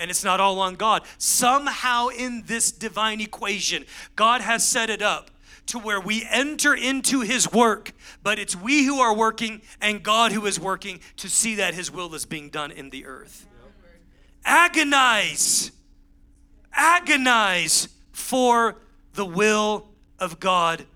[0.00, 1.04] and it's not all on God.
[1.16, 3.84] Somehow in this divine equation,
[4.16, 5.30] God has set it up
[5.66, 10.32] to where we enter into his work, but it's we who are working and God
[10.32, 13.46] who is working to see that his will is being done in the earth.
[14.44, 15.72] agonize,
[16.72, 18.76] agonize for
[19.14, 20.86] the will of God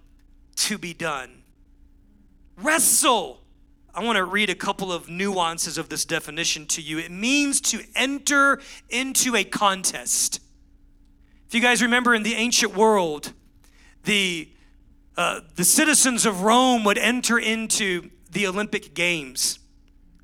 [0.56, 1.42] to be done.
[2.56, 3.40] Wrestle.
[3.92, 6.98] I want to read a couple of nuances of this definition to you.
[6.98, 10.40] It means to enter into a contest.
[11.48, 13.32] If you guys remember in the ancient world,
[14.04, 14.48] the,
[15.20, 19.58] uh, the citizens of Rome would enter into the Olympic Games.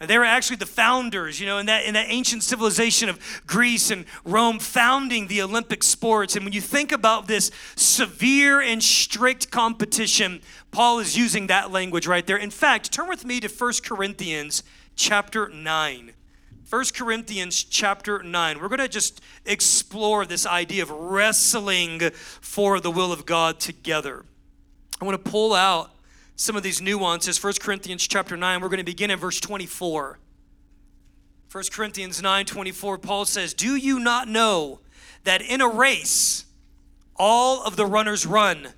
[0.01, 3.91] They were actually the founders, you know, in that, in that ancient civilization of Greece
[3.91, 6.35] and Rome, founding the Olympic sports.
[6.35, 12.07] And when you think about this severe and strict competition, Paul is using that language
[12.07, 12.39] right there.
[12.39, 14.63] In fact, turn with me to 1 Corinthians
[14.95, 16.13] chapter 9.
[16.71, 18.61] 1 Corinthians chapter 9.
[18.63, 22.01] We're going to just explore this idea of wrestling
[22.41, 24.25] for the will of God together.
[25.01, 25.91] I want to pull out
[26.37, 27.43] some of these nuances.
[27.43, 30.19] 1 Corinthians chapter 9, we're going to begin in verse 24.
[31.53, 34.81] 1 Corinthians 9 24, Paul says, Do you not know
[35.25, 36.45] that in a race
[37.17, 38.69] all of the runners run,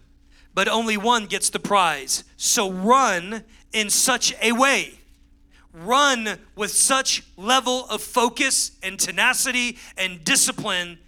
[0.54, 2.24] but only one gets the prize?
[2.36, 4.94] So run in such a way.
[5.72, 10.98] Run with such level of focus and tenacity and discipline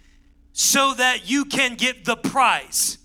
[0.53, 2.97] so that you can get the prize.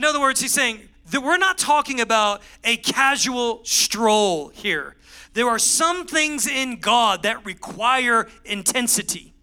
[0.00, 4.96] In other words, he's saying, that we're not talking about a casual stroll here.
[5.34, 9.34] There are some things in God that require intensity.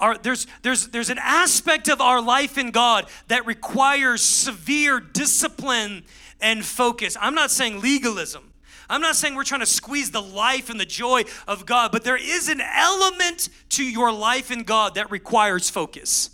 [0.00, 6.04] Our, there's, there's, there's an aspect of our life in God that requires severe discipline
[6.40, 7.14] and focus.
[7.20, 8.54] I'm not saying legalism.
[8.88, 12.02] I'm not saying we're trying to squeeze the life and the joy of God, but
[12.02, 16.30] there is an element to your life in God that requires focus.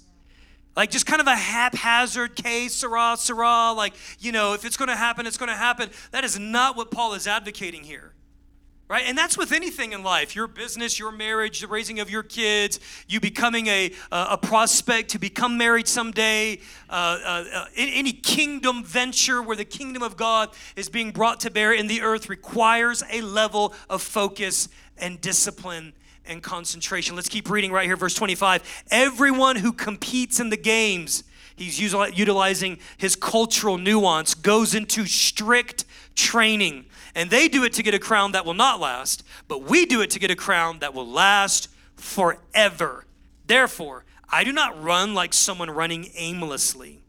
[0.76, 4.88] Like just kind of a haphazard que sera, sera, like, you know, if it's going
[4.88, 5.88] to happen, it's going to happen.
[6.10, 8.12] That is not what Paul is advocating here.
[8.86, 9.04] Right?
[9.06, 12.80] And that's with anything in life your business, your marriage, the raising of your kids,
[13.08, 16.58] you becoming a, a prospect to become married someday,
[16.90, 21.50] uh, uh, uh, any kingdom venture where the kingdom of God is being brought to
[21.50, 25.94] bear in the earth requires a level of focus and discipline
[26.26, 27.16] and concentration.
[27.16, 28.84] Let's keep reading right here, verse 25.
[28.90, 31.24] Everyone who competes in the games,
[31.56, 35.84] he's utilizing his cultural nuance, goes into strict
[36.14, 36.86] training.
[37.14, 40.00] And they do it to get a crown that will not last, but we do
[40.00, 43.04] it to get a crown that will last forever.
[43.46, 47.02] Therefore, I do not run like someone running aimlessly.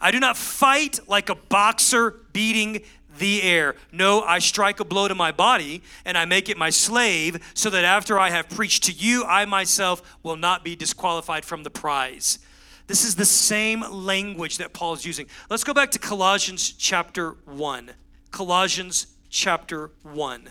[0.00, 2.82] I do not fight like a boxer beating
[3.18, 3.74] the air.
[3.92, 7.70] No, I strike a blow to my body and I make it my slave, so
[7.70, 11.70] that after I have preached to you, I myself will not be disqualified from the
[11.70, 12.38] prize.
[12.86, 15.26] This is the same language that Paul is using.
[15.50, 17.90] Let's go back to Colossians chapter 1.
[18.30, 20.50] Colossians chapter 1.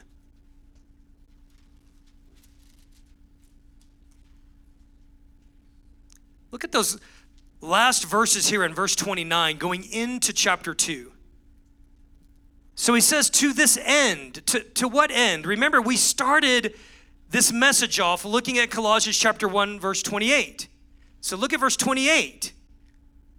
[6.52, 7.00] Look at those
[7.60, 11.12] last verses here in verse 29 going into chapter 2.
[12.80, 14.46] So he says, to this end.
[14.46, 15.48] To, to what end?
[15.48, 16.76] Remember, we started
[17.28, 20.68] this message off looking at Colossians chapter 1, verse 28.
[21.20, 22.54] So look at verse 28.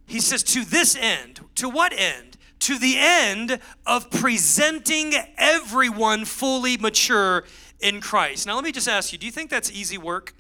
[0.07, 1.41] He says, to this end.
[1.55, 2.37] To what end?
[2.61, 7.45] To the end of presenting everyone fully mature
[7.79, 8.45] in Christ.
[8.49, 10.35] Now, let me just ask you do you think that's easy work?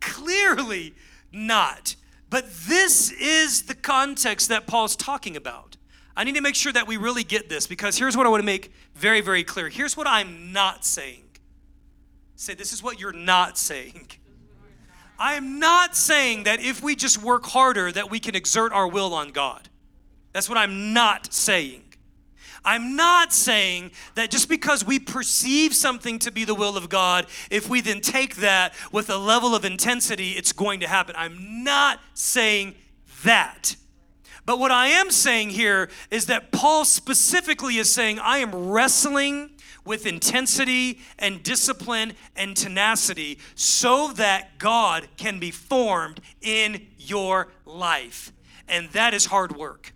[0.00, 0.94] Clearly
[1.32, 1.96] not.
[2.28, 5.77] But this is the context that Paul's talking about.
[6.18, 8.40] I need to make sure that we really get this because here's what I want
[8.40, 9.68] to make very, very clear.
[9.68, 11.22] Here's what I'm not saying.
[12.34, 14.08] Say, this is what you're not saying.
[15.16, 18.88] I am not saying that if we just work harder that we can exert our
[18.88, 19.68] will on God.
[20.32, 21.84] That's what I'm not saying.
[22.64, 27.26] I'm not saying that just because we perceive something to be the will of God,
[27.48, 31.14] if we then take that with a level of intensity, it's going to happen.
[31.16, 32.74] I'm not saying
[33.22, 33.76] that.
[34.48, 39.50] But what I am saying here is that Paul specifically is saying, I am wrestling
[39.84, 48.32] with intensity and discipline and tenacity so that God can be formed in your life.
[48.66, 49.92] And that is hard work.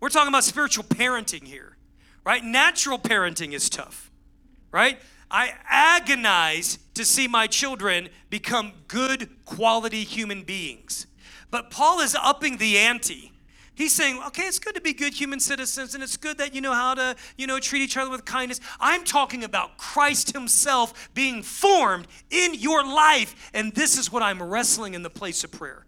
[0.00, 1.76] We're talking about spiritual parenting here,
[2.24, 2.42] right?
[2.42, 4.10] Natural parenting is tough,
[4.72, 4.98] right?
[5.30, 11.06] I agonize to see my children become good quality human beings.
[11.50, 13.32] But Paul is upping the ante
[13.74, 16.60] He's saying, okay, it's good to be good human citizens and it's good that you
[16.60, 18.60] know how to, you know, treat each other with kindness.
[18.80, 23.50] I'm talking about Christ himself being formed in your life.
[23.52, 25.86] And this is what I'm wrestling in the place of prayer.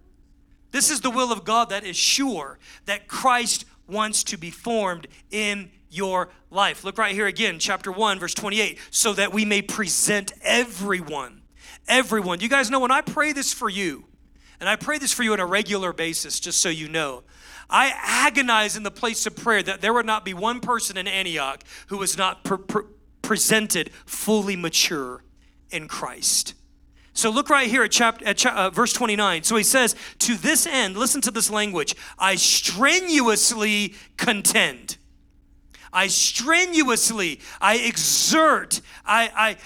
[0.73, 5.07] This is the will of God that is sure that Christ wants to be formed
[5.31, 6.85] in your life.
[6.85, 8.79] Look right here again, chapter 1, verse 28.
[8.91, 11.43] So that we may present everyone
[11.89, 12.41] everyone.
[12.41, 14.05] You guys know when I pray this for you,
[14.61, 17.23] and I pray this for you on a regular basis, just so you know.
[17.69, 21.09] I agonize in the place of prayer that there would not be one person in
[21.09, 22.85] Antioch who was not pre- pre-
[23.23, 25.25] presented fully mature
[25.71, 26.55] in Christ.
[27.13, 29.43] So look right here at, chapter, at cha- uh, verse 29.
[29.43, 34.99] So he says, To this end, listen to this language, I strenuously contend.
[35.93, 39.57] I strenuously, I exert, I, I,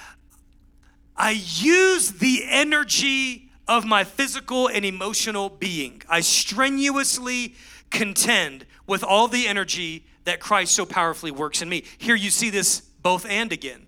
[1.16, 6.02] I use the energy of my physical and emotional being.
[6.08, 7.56] I strenuously
[7.90, 11.84] contend with all the energy that Christ so powerfully works in me.
[11.98, 13.86] Here you see this both and again.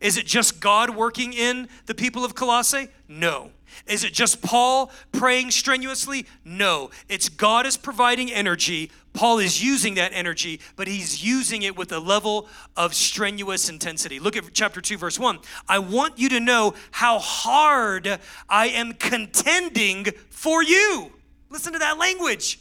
[0.00, 2.88] Is it just God working in the people of Colossae?
[3.08, 3.50] No.
[3.86, 6.26] Is it just Paul praying strenuously?
[6.44, 6.90] No.
[7.08, 8.90] It's God is providing energy.
[9.12, 14.20] Paul is using that energy, but he's using it with a level of strenuous intensity.
[14.20, 15.40] Look at chapter 2, verse 1.
[15.68, 21.12] I want you to know how hard I am contending for you.
[21.50, 22.60] Listen to that language.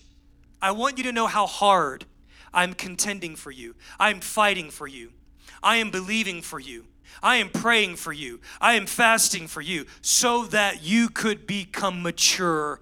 [0.61, 2.05] I want you to know how hard
[2.53, 3.75] I'm contending for you.
[3.99, 5.11] I'm fighting for you.
[5.61, 6.85] I am believing for you.
[7.21, 8.39] I am praying for you.
[8.61, 12.81] I am fasting for you so that you could become mature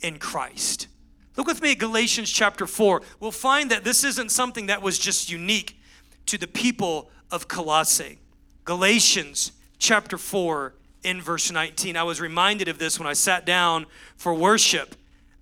[0.00, 0.88] in Christ.
[1.36, 3.02] Look with me at Galatians chapter 4.
[3.20, 5.78] We'll find that this isn't something that was just unique
[6.26, 8.18] to the people of Colossae.
[8.64, 11.96] Galatians chapter 4 in verse 19.
[11.96, 14.96] I was reminded of this when I sat down for worship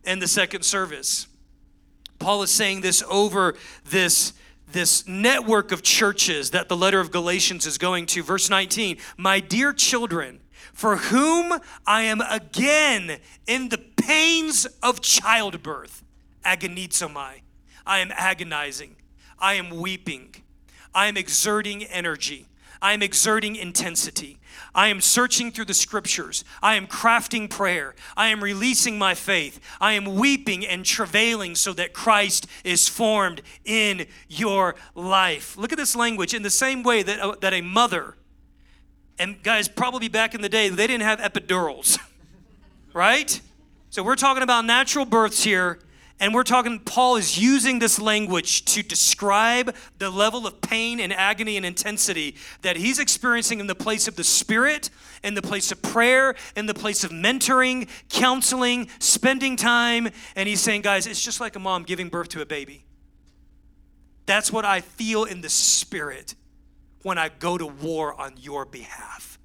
[0.05, 1.29] in the second service.
[2.25, 3.55] Paul is saying this over
[3.85, 4.33] this
[4.73, 8.23] this network of churches that the letter of Galatians is going to.
[8.23, 10.41] Verse 19, my dear children,
[10.73, 11.53] for whom
[11.87, 16.03] I am again in the pains of childbirth,
[16.47, 17.43] agonizomai.
[17.87, 18.97] I am agonizing.
[19.39, 20.35] I am weeping.
[20.95, 22.47] I am exerting energy.
[22.81, 24.39] I am exerting intensity.
[24.75, 26.45] I am searching through the scriptures.
[26.63, 27.95] I am crafting prayer.
[28.17, 29.61] I am releasing my faith.
[29.81, 35.57] I am weeping and travailing so that Christ is formed in your life.
[35.57, 38.17] Look at this language in the same way that, uh, that a mother,
[39.19, 41.99] and guys, probably back in the day, they didn't have epidurals,
[42.93, 43.41] right?
[43.91, 45.79] So we're talking about natural births here.
[46.21, 51.13] And we're talking, Paul is using this language to describe the level of pain and
[51.13, 54.91] agony and intensity that he's experiencing in the place of the Spirit,
[55.25, 60.09] in the place of prayer, in the place of mentoring, counseling, spending time.
[60.37, 62.85] And he's saying, guys, it's just like a mom giving birth to a baby.
[64.27, 66.37] That's what I feel in the Spirit
[67.03, 69.39] when I go to war on your behalf.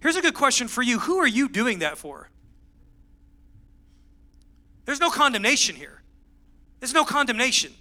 [0.00, 2.30] Here's a good question for you Who are you doing that for?
[4.86, 5.99] There's no condemnation here.
[6.80, 7.72] There's no condemnation.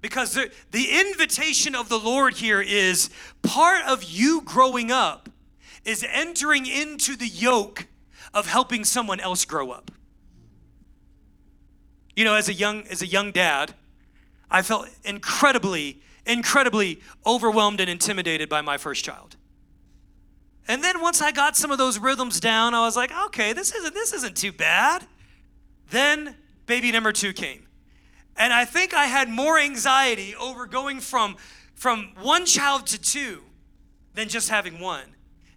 [0.00, 3.10] Because the, the invitation of the Lord here is
[3.42, 5.28] part of you growing up
[5.84, 7.86] is entering into the yoke
[8.34, 9.90] of helping someone else grow up.
[12.16, 13.74] You know, as a young as a young dad,
[14.50, 19.36] I felt incredibly incredibly overwhelmed and intimidated by my first child.
[20.68, 23.72] And then once I got some of those rhythms down, I was like, okay, this
[23.72, 25.06] isn't this isn't too bad.
[25.90, 27.66] Then baby number 2 came.
[28.36, 31.36] And I think I had more anxiety over going from,
[31.74, 33.42] from one child to two
[34.14, 35.04] than just having one.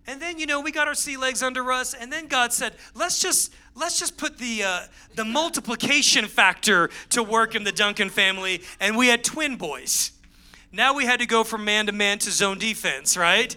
[0.07, 2.75] And then, you know, we got our sea legs under us, and then God said,
[2.93, 4.81] let's just let's just put the uh,
[5.15, 10.11] the multiplication factor to work in the Duncan family, and we had twin boys.
[10.71, 13.55] Now we had to go from man to man to zone defense, right?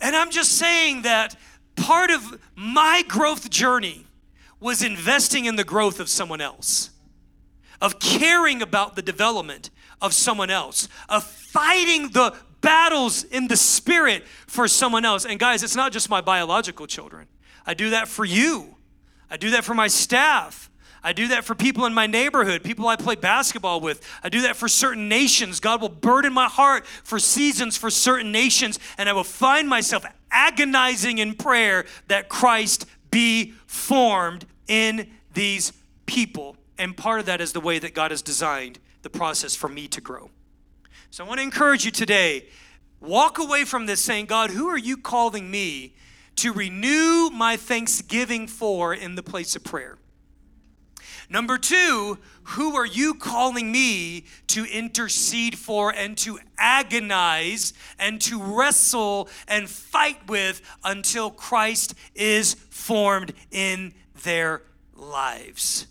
[0.00, 1.34] And I'm just saying that
[1.74, 4.06] part of my growth journey
[4.60, 6.90] was investing in the growth of someone else
[7.80, 9.70] of caring about the development
[10.00, 15.24] of someone else, of fighting the battles in the spirit for someone else.
[15.24, 17.28] And guys, it's not just my biological children.
[17.66, 18.76] I do that for you.
[19.30, 20.70] I do that for my staff.
[21.02, 24.02] I do that for people in my neighborhood, people I play basketball with.
[24.24, 25.60] I do that for certain nations.
[25.60, 30.04] God will burden my heart for seasons for certain nations, and I will find myself
[30.32, 35.72] agonizing in prayer that Christ be formed in these
[36.06, 36.56] people.
[36.78, 39.88] And part of that is the way that God has designed the process for me
[39.88, 40.30] to grow.
[41.10, 42.46] So I want to encourage you today
[43.00, 45.94] walk away from this saying, God, who are you calling me
[46.36, 49.98] to renew my thanksgiving for in the place of prayer?
[51.28, 58.40] Number two, who are you calling me to intercede for and to agonize and to
[58.40, 64.62] wrestle and fight with until Christ is formed in their
[64.94, 65.88] lives?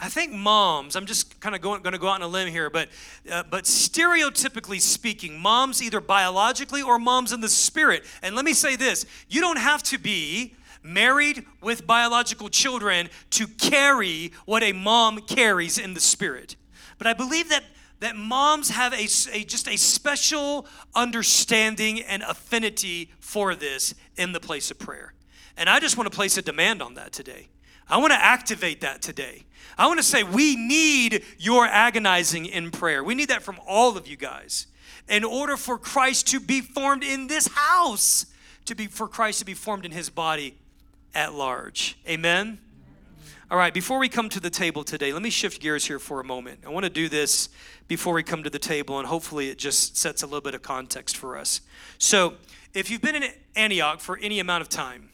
[0.00, 2.48] I think moms, I'm just kind of going, going to go out on a limb
[2.48, 2.88] here, but,
[3.30, 8.04] uh, but stereotypically speaking, moms either biologically or moms in the spirit.
[8.22, 13.48] And let me say this you don't have to be married with biological children to
[13.48, 16.54] carry what a mom carries in the spirit.
[16.98, 17.64] But I believe that
[18.00, 24.38] that moms have a, a, just a special understanding and affinity for this in the
[24.38, 25.14] place of prayer.
[25.56, 27.48] And I just want to place a demand on that today.
[27.88, 29.44] I want to activate that today.
[29.78, 33.04] I want to say we need your agonizing in prayer.
[33.04, 34.66] We need that from all of you guys
[35.08, 38.26] in order for Christ to be formed in this house,
[38.66, 40.56] to be for Christ to be formed in his body
[41.14, 41.96] at large.
[42.06, 42.58] Amen.
[43.50, 46.20] All right, before we come to the table today, let me shift gears here for
[46.20, 46.60] a moment.
[46.66, 47.48] I want to do this
[47.86, 50.60] before we come to the table, and hopefully it just sets a little bit of
[50.60, 51.62] context for us.
[51.96, 52.34] So,
[52.74, 53.24] if you've been in
[53.56, 55.08] Antioch for any amount of time,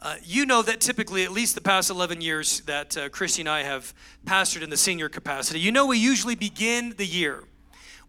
[0.00, 3.48] uh, you know that typically, at least the past 11 years that uh, Christy and
[3.48, 3.92] I have
[4.24, 7.44] pastored in the senior capacity, you know we usually begin the year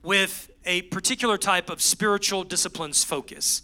[0.03, 3.63] with a particular type of spiritual disciplines focus.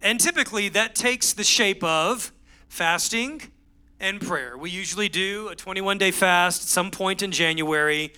[0.00, 2.32] And typically that takes the shape of
[2.68, 3.42] fasting
[3.98, 4.56] and prayer.
[4.56, 8.12] We usually do a 21 day fast at some point in January,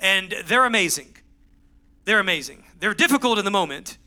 [0.00, 1.16] and they're amazing.
[2.04, 2.64] They're amazing.
[2.80, 3.98] They're difficult in the moment,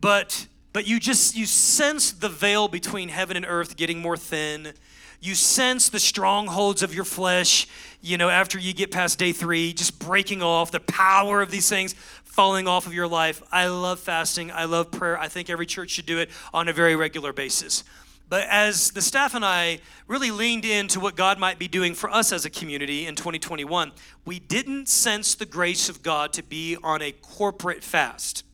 [0.00, 4.72] but but you just you sense the veil between heaven and earth getting more thin.
[5.20, 7.66] You sense the strongholds of your flesh
[8.00, 11.68] you know after you get past day three just breaking off the power of these
[11.68, 11.94] things
[12.24, 13.42] falling off of your life.
[13.52, 14.50] I love fasting.
[14.50, 15.18] I love prayer.
[15.18, 17.84] I think every church should do it on a very regular basis.
[18.30, 22.08] But as the staff and I really leaned into what God might be doing for
[22.08, 23.92] us as a community in 2021,
[24.24, 28.44] we didn't sense the grace of God to be on a corporate fast.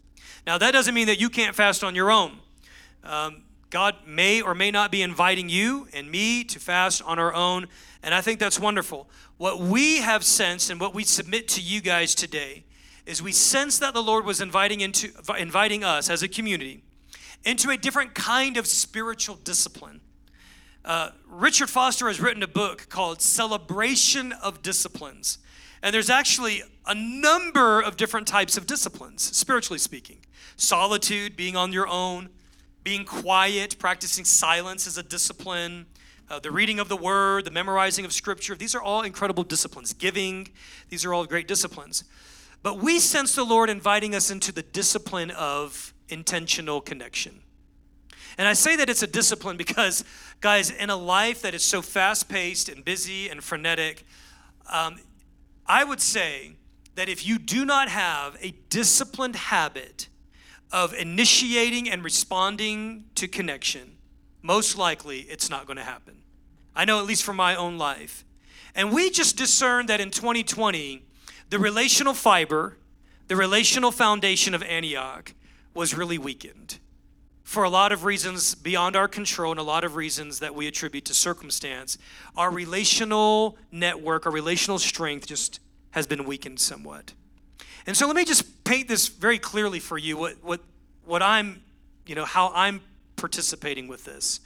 [0.49, 2.39] Now, that doesn't mean that you can't fast on your own.
[3.05, 7.35] Um, God may or may not be inviting you and me to fast on our
[7.35, 7.67] own,
[8.03, 9.11] and I think that's wonderful.
[9.37, 12.65] What we have sensed and what we submit to you guys today
[13.05, 16.83] is we sense that the Lord was inviting into inviting us as a community
[17.45, 20.01] into a different kind of spiritual discipline.
[20.83, 25.41] Uh, Richard Foster has written a book called Celebration of Disciplines.
[25.83, 30.19] And there's actually a number of different types of disciplines, spiritually speaking.
[30.57, 32.31] Solitude, being on your own,
[32.83, 35.87] being quiet, practicing silence is a discipline.
[36.31, 39.93] Uh, the reading of the word, the memorizing of scripture, these are all incredible disciplines.
[39.93, 40.49] Giving,
[40.89, 42.05] these are all great disciplines.
[42.63, 47.41] But we sense the Lord inviting us into the discipline of intentional connection.
[48.37, 50.05] And I say that it's a discipline because,
[50.41, 54.05] guys, in a life that is so fast paced and busy and frenetic,
[54.73, 54.99] um,
[55.69, 56.53] I would say
[56.95, 60.09] that if you do not have a disciplined habit
[60.73, 63.97] of initiating and responding to connection,
[64.43, 66.23] most likely it's not going to happen.
[66.75, 68.25] I know, at least for my own life.
[68.75, 71.05] And we just discerned that in 2020,
[71.51, 72.79] the relational fiber,
[73.27, 75.35] the relational foundation of Antioch
[75.75, 76.79] was really weakened
[77.49, 80.67] for a lot of reasons beyond our control and a lot of reasons that we
[80.67, 81.97] attribute to circumstance,
[82.37, 85.59] our relational network, our relational strength just
[85.93, 87.15] has been weakened somewhat.
[87.87, 90.61] And so let me just paint this very clearly for you what, what,
[91.07, 91.63] what I'm,
[92.05, 92.83] you know, how I'm
[93.17, 94.41] participating with this.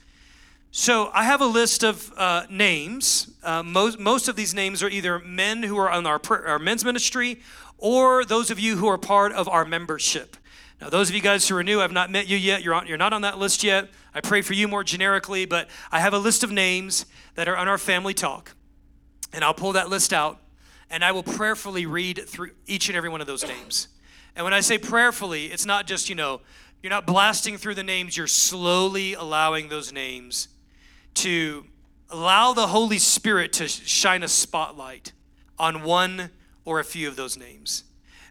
[0.71, 3.33] So I have a list of uh, names.
[3.43, 6.85] Uh, most, most of these names are either men who are on our, our men's
[6.85, 7.41] ministry
[7.79, 10.37] or those of you who are part of our membership.
[10.83, 12.65] Now, those of you guys who are new, I've not met you yet.
[12.65, 13.89] You're, on, you're not on that list yet.
[14.13, 17.07] I pray for you more generically, but I have a list of names
[17.37, 18.57] that are on our family talk.
[19.33, 20.41] And I'll pull that list out
[20.91, 23.87] and I will prayerfully read through each and every one of those names.
[24.35, 26.41] And when I say prayerfully, it's not just, you know,
[26.83, 30.49] you're not blasting through the names, you're slowly allowing those names
[31.15, 31.65] to
[32.11, 35.13] allow the Holy Spirit to shine a spotlight
[35.61, 36.31] on one
[36.65, 37.85] or a few of those names.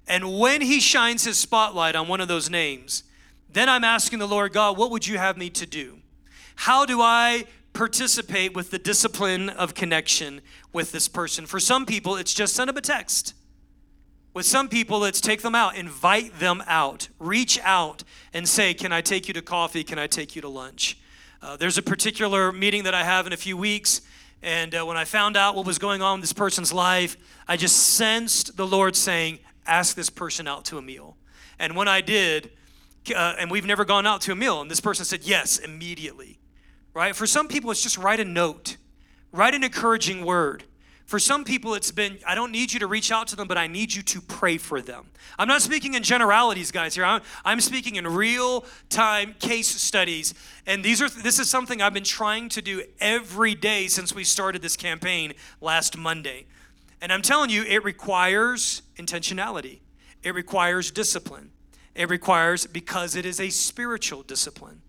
[0.08, 3.04] And when he shines his spotlight on one of those names,
[3.49, 5.99] then I'm asking the Lord God, what would you have me to do?
[6.56, 10.41] How do I participate with the discipline of connection
[10.74, 11.45] with this person?
[11.45, 13.34] For some people, it's just send them a text.
[14.34, 18.93] With some people, it's take them out, invite them out, reach out and say, Can
[18.93, 19.84] I take you to coffee?
[19.84, 20.97] Can I take you to lunch?
[21.41, 24.02] Uh, there's a particular meeting that I have in a few weeks.
[24.43, 27.58] And uh, when I found out what was going on in this person's life, I
[27.58, 31.18] just sensed the Lord saying, ask this person out to a meal.
[31.59, 32.51] And when I did,
[33.16, 36.39] uh, and we've never gone out to a meal, and this person said yes immediately,
[36.93, 37.16] right?
[37.16, 38.78] For some people, it's just write a note,
[39.32, 40.66] write an encouraging word.
[41.12, 43.57] For some people, it's been, I don't need you to reach out to them, but
[43.57, 45.07] I need you to pray for them.
[45.38, 47.03] I'm not speaking in generalities, guys, here.
[47.03, 50.34] I'm, I'm speaking in real time case studies.
[50.66, 54.24] And these are, this is something I've been trying to do every day since we
[54.24, 56.45] started this campaign last Monday.
[57.02, 59.80] And I'm telling you, it requires intentionality,
[60.24, 61.52] it requires discipline.
[61.93, 64.82] It requires, because it is a spiritual discipline.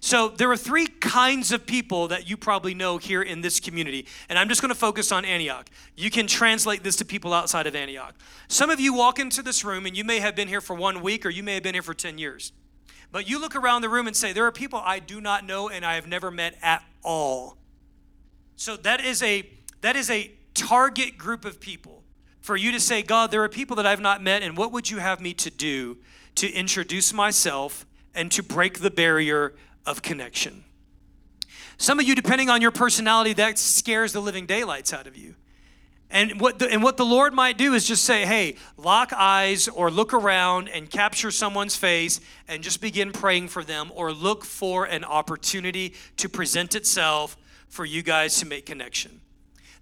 [0.00, 4.06] So there are three kinds of people that you probably know here in this community.
[4.28, 5.68] And I'm just going to focus on Antioch.
[5.94, 8.16] You can translate this to people outside of Antioch.
[8.48, 11.02] Some of you walk into this room and you may have been here for one
[11.02, 12.52] week or you may have been here for 10 years.
[13.12, 15.68] But you look around the room and say, there are people I do not know
[15.68, 17.58] and I have never met at all.
[18.56, 19.48] So that is a
[19.82, 22.02] that is a target group of people
[22.40, 24.90] for you to say, God, there are people that I've not met, and what would
[24.90, 25.98] you have me to do
[26.36, 29.54] to introduce myself and to break the barrier
[29.86, 30.64] of connection.
[31.76, 35.34] Some of you, depending on your personality, that scares the living daylights out of you.
[36.10, 39.66] And what, the, and what the Lord might do is just say, hey, lock eyes
[39.66, 44.44] or look around and capture someone's face and just begin praying for them or look
[44.44, 47.38] for an opportunity to present itself
[47.68, 49.22] for you guys to make connection.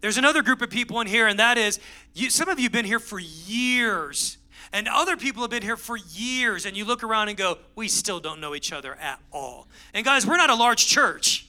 [0.01, 1.79] There's another group of people in here, and that is
[2.15, 4.39] you, some of you have been here for years
[4.73, 7.89] and other people have been here for years, and you look around and go, we
[7.89, 9.69] still don't know each other at all.
[9.95, 11.47] And guys, we're not a large church,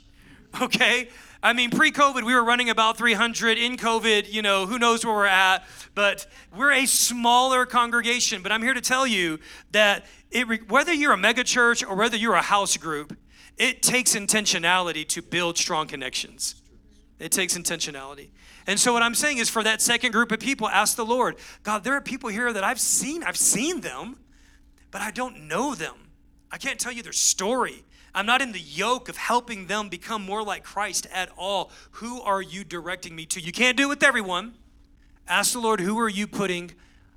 [0.62, 1.10] okay?
[1.44, 3.58] I mean, pre COVID, we were running about 300.
[3.58, 8.42] In COVID, you know, who knows where we're at, but we're a smaller congregation.
[8.42, 9.40] But I'm here to tell you
[9.72, 13.18] that it, whether you're a mega church or whether you're a house group,
[13.58, 16.56] it takes intentionality to build strong connections.
[17.20, 18.30] It takes intentionality.
[18.68, 21.38] And so what I'm saying is for that second group of people, ask the Lord,
[21.64, 24.18] God, there are people here that I've seen, I've seen them,
[24.92, 25.96] but I don't know them.
[26.52, 27.84] I can't tell you their story.
[28.14, 31.72] I'm not in the yoke of helping them become more like Christ at all.
[31.92, 33.40] Who are you directing me to?
[33.40, 34.54] You can't do it with everyone.
[35.28, 36.72] Ask the Lord, who are you putting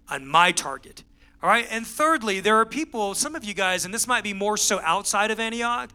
[0.08, 1.02] on my target?
[1.42, 1.66] All right.
[1.68, 4.80] And thirdly, there are people, some of you guys, and this might be more so
[4.82, 5.90] outside of Antioch,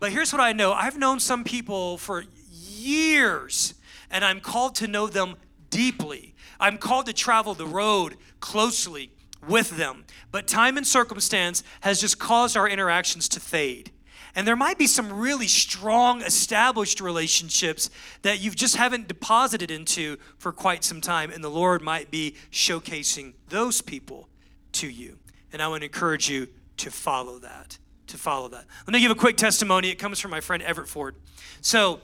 [0.00, 3.74] but here's what I know I've known some people for years
[4.12, 5.34] and I'm called to know them
[5.70, 6.34] deeply.
[6.60, 9.10] I'm called to travel the road closely
[9.48, 10.04] with them.
[10.30, 13.90] But time and circumstance has just caused our interactions to fade.
[14.34, 17.90] And there might be some really strong, established relationships
[18.22, 21.30] that you just haven't deposited into for quite some time.
[21.30, 24.28] And the Lord might be showcasing those people
[24.72, 25.18] to you.
[25.52, 26.48] And I would encourage you
[26.78, 27.78] to follow that.
[28.06, 28.64] To follow that.
[28.86, 29.90] Let me give a quick testimony.
[29.90, 31.16] It comes from my friend Everett Ford.
[31.60, 32.00] So,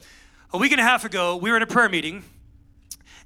[0.53, 2.25] a week and a half ago, we were in a prayer meeting,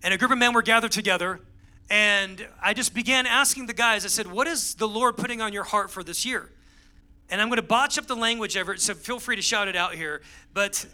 [0.02, 1.40] and a group of men were gathered together.
[1.88, 5.52] And I just began asking the guys, I said, What is the Lord putting on
[5.52, 6.50] your heart for this year?
[7.30, 9.76] And I'm going to botch up the language, Everett, so feel free to shout it
[9.76, 10.20] out here.
[10.52, 10.84] But,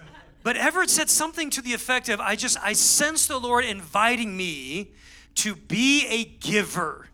[0.43, 4.37] but Everett said something to the effect of, I just, I sense the Lord inviting
[4.37, 4.93] me
[5.37, 7.09] to be a giver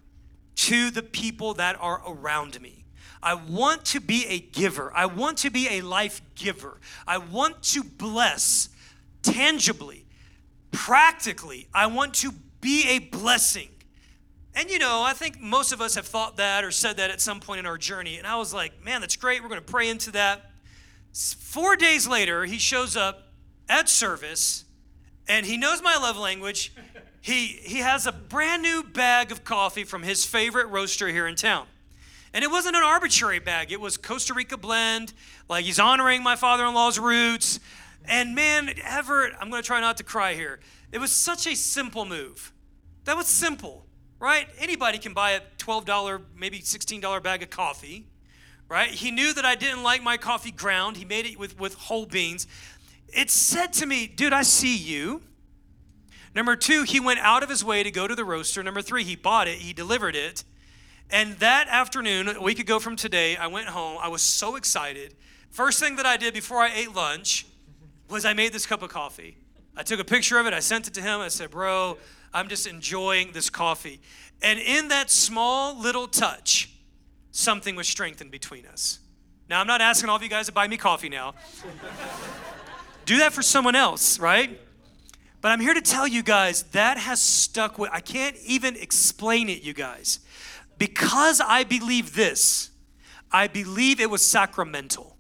[0.56, 2.84] to the people that are around me.
[3.22, 4.92] I want to be a giver.
[4.94, 6.78] I want to be a life giver.
[7.06, 8.68] I want to bless
[9.24, 10.06] tangibly,
[10.70, 11.66] practically.
[11.74, 13.68] I want to be a blessing.
[14.54, 17.20] And you know, I think most of us have thought that or said that at
[17.20, 18.18] some point in our journey.
[18.18, 19.42] And I was like, man, that's great.
[19.42, 20.52] We're going to pray into that.
[21.12, 23.32] Four days later, he shows up
[23.68, 24.64] at service
[25.26, 26.72] and he knows my love language.
[27.20, 31.36] He, he has a brand new bag of coffee from his favorite roaster here in
[31.36, 31.66] town.
[32.34, 35.14] And it wasn't an arbitrary bag, it was Costa Rica blend.
[35.48, 37.60] Like he's honoring my father in law's roots.
[38.07, 40.61] And man, Everett, I'm going to try not to cry here.
[40.92, 42.52] It was such a simple move.
[43.05, 43.86] That was simple,
[44.18, 44.48] right?
[44.59, 48.07] Anybody can buy a $12, maybe $16 bag of coffee,
[48.68, 48.90] right?
[48.90, 50.96] He knew that I didn't like my coffee ground.
[50.96, 52.46] He made it with, with whole beans.
[53.09, 55.22] It said to me, dude, I see you.
[56.34, 58.62] Number two, he went out of his way to go to the roaster.
[58.62, 60.44] Number three, he bought it, he delivered it.
[61.11, 63.98] And that afternoon, a week ago from today, I went home.
[64.00, 65.14] I was so excited.
[65.50, 67.46] First thing that I did before I ate lunch
[68.09, 69.36] was I made this cup of coffee.
[69.76, 71.20] I took a picture of it, I sent it to him.
[71.20, 71.98] I said, Bro,
[72.32, 74.00] I'm just enjoying this coffee.
[74.42, 76.70] And in that small little touch,
[77.30, 79.00] something was strengthened between us.
[79.48, 81.34] Now, I'm not asking all of you guys to buy me coffee now.
[83.05, 84.59] Do that for someone else, right?
[85.40, 89.50] But I'm here to tell you guys that has stuck with, I can't even explain
[89.50, 90.20] it, you guys.
[90.78, 92.70] Because I believe this,
[93.30, 95.18] I believe it was sacramental.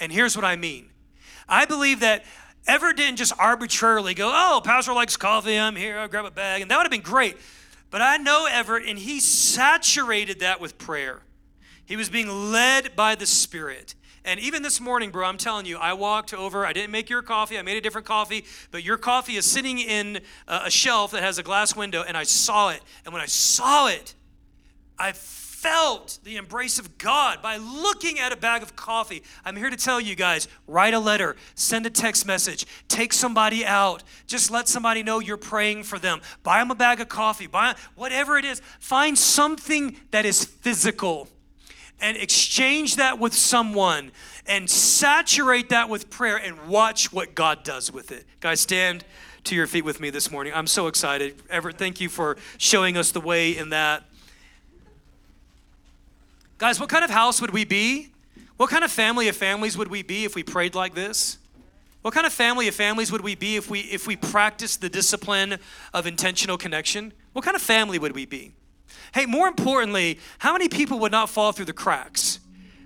[0.00, 0.90] And here's what I mean
[1.48, 2.24] I believe that
[2.66, 6.62] Everett didn't just arbitrarily go, oh, Pastor likes coffee, I'm here, I'll grab a bag.
[6.62, 7.36] And that would have been great.
[7.90, 11.20] But I know Everett, and he saturated that with prayer.
[11.84, 13.94] He was being led by the Spirit.
[14.24, 16.66] And even this morning, bro, I'm telling you, I walked over.
[16.66, 17.56] I didn't make your coffee.
[17.56, 18.44] I made a different coffee.
[18.72, 20.18] But your coffee is sitting in
[20.48, 22.82] a shelf that has a glass window, and I saw it.
[23.04, 24.16] And when I saw it,
[24.98, 25.12] I
[25.56, 29.22] felt the embrace of God by looking at a bag of coffee.
[29.42, 33.64] I'm here to tell you guys write a letter, send a text message, take somebody
[33.64, 36.20] out, just let somebody know you're praying for them.
[36.42, 38.60] Buy them a bag of coffee, buy whatever it is.
[38.80, 41.26] Find something that is physical
[42.00, 44.12] and exchange that with someone
[44.46, 48.26] and saturate that with prayer and watch what God does with it.
[48.40, 49.06] Guys, stand
[49.44, 50.52] to your feet with me this morning.
[50.54, 51.42] I'm so excited.
[51.48, 54.04] Everett, thank you for showing us the way in that.
[56.58, 58.08] Guys, what kind of house would we be?
[58.56, 61.36] What kind of family of families would we be if we prayed like this?
[62.00, 64.88] What kind of family of families would we be if we if we practiced the
[64.88, 65.58] discipline
[65.92, 67.12] of intentional connection?
[67.34, 68.54] What kind of family would we be?
[69.12, 72.40] Hey, more importantly, how many people would not fall through the cracks?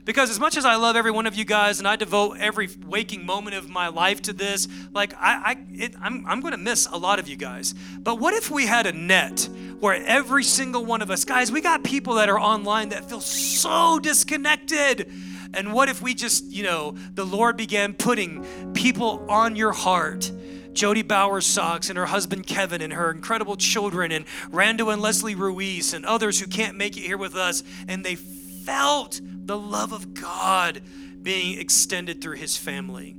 [0.04, 2.68] Because as much as I love every one of you guys and I devote every
[2.86, 6.58] waking moment of my life to this, like I, I it, I'm, I'm going to
[6.58, 7.74] miss a lot of you guys.
[7.98, 9.48] But what if we had a net
[9.80, 13.20] where every single one of us, guys, we got people that are online that feel
[13.20, 15.10] so disconnected.
[15.52, 18.44] And what if we just, you know, the Lord began putting
[18.74, 20.30] people on your heart?
[20.72, 25.34] Jody Bauer Socks and her husband Kevin and her incredible children and Rando and Leslie
[25.34, 27.64] Ruiz and others who can't make it here with us.
[27.88, 30.82] And they felt the love of God
[31.22, 33.16] being extended through his family.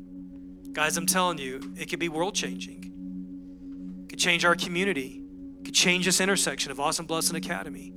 [0.72, 4.06] Guys, I'm telling you, it could be world changing.
[4.10, 5.22] Could change our community.
[5.60, 7.94] It could change this intersection of Awesome Blessing Academy.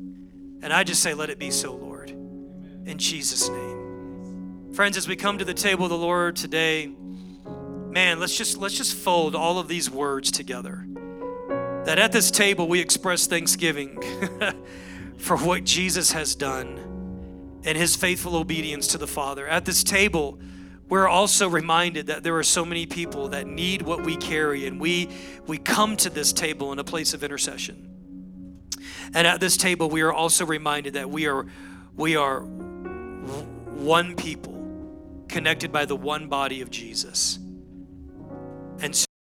[0.62, 2.10] And I just say, let it be so, Lord.
[2.10, 4.72] In Jesus' name.
[4.74, 6.92] Friends, as we come to the table of the Lord today,
[7.46, 10.84] man, let's just let's just fold all of these words together.
[11.84, 14.00] That at this table we express thanksgiving
[15.16, 16.93] for what Jesus has done
[17.64, 19.46] and his faithful obedience to the Father.
[19.48, 20.38] At this table,
[20.88, 24.78] we're also reminded that there are so many people that need what we carry, and
[24.78, 25.08] we,
[25.46, 27.90] we come to this table in a place of intercession.
[29.14, 31.46] And at this table, we are also reminded that we are,
[31.96, 34.52] we are one people
[35.28, 37.38] connected by the one body of Jesus.
[38.80, 39.06] And so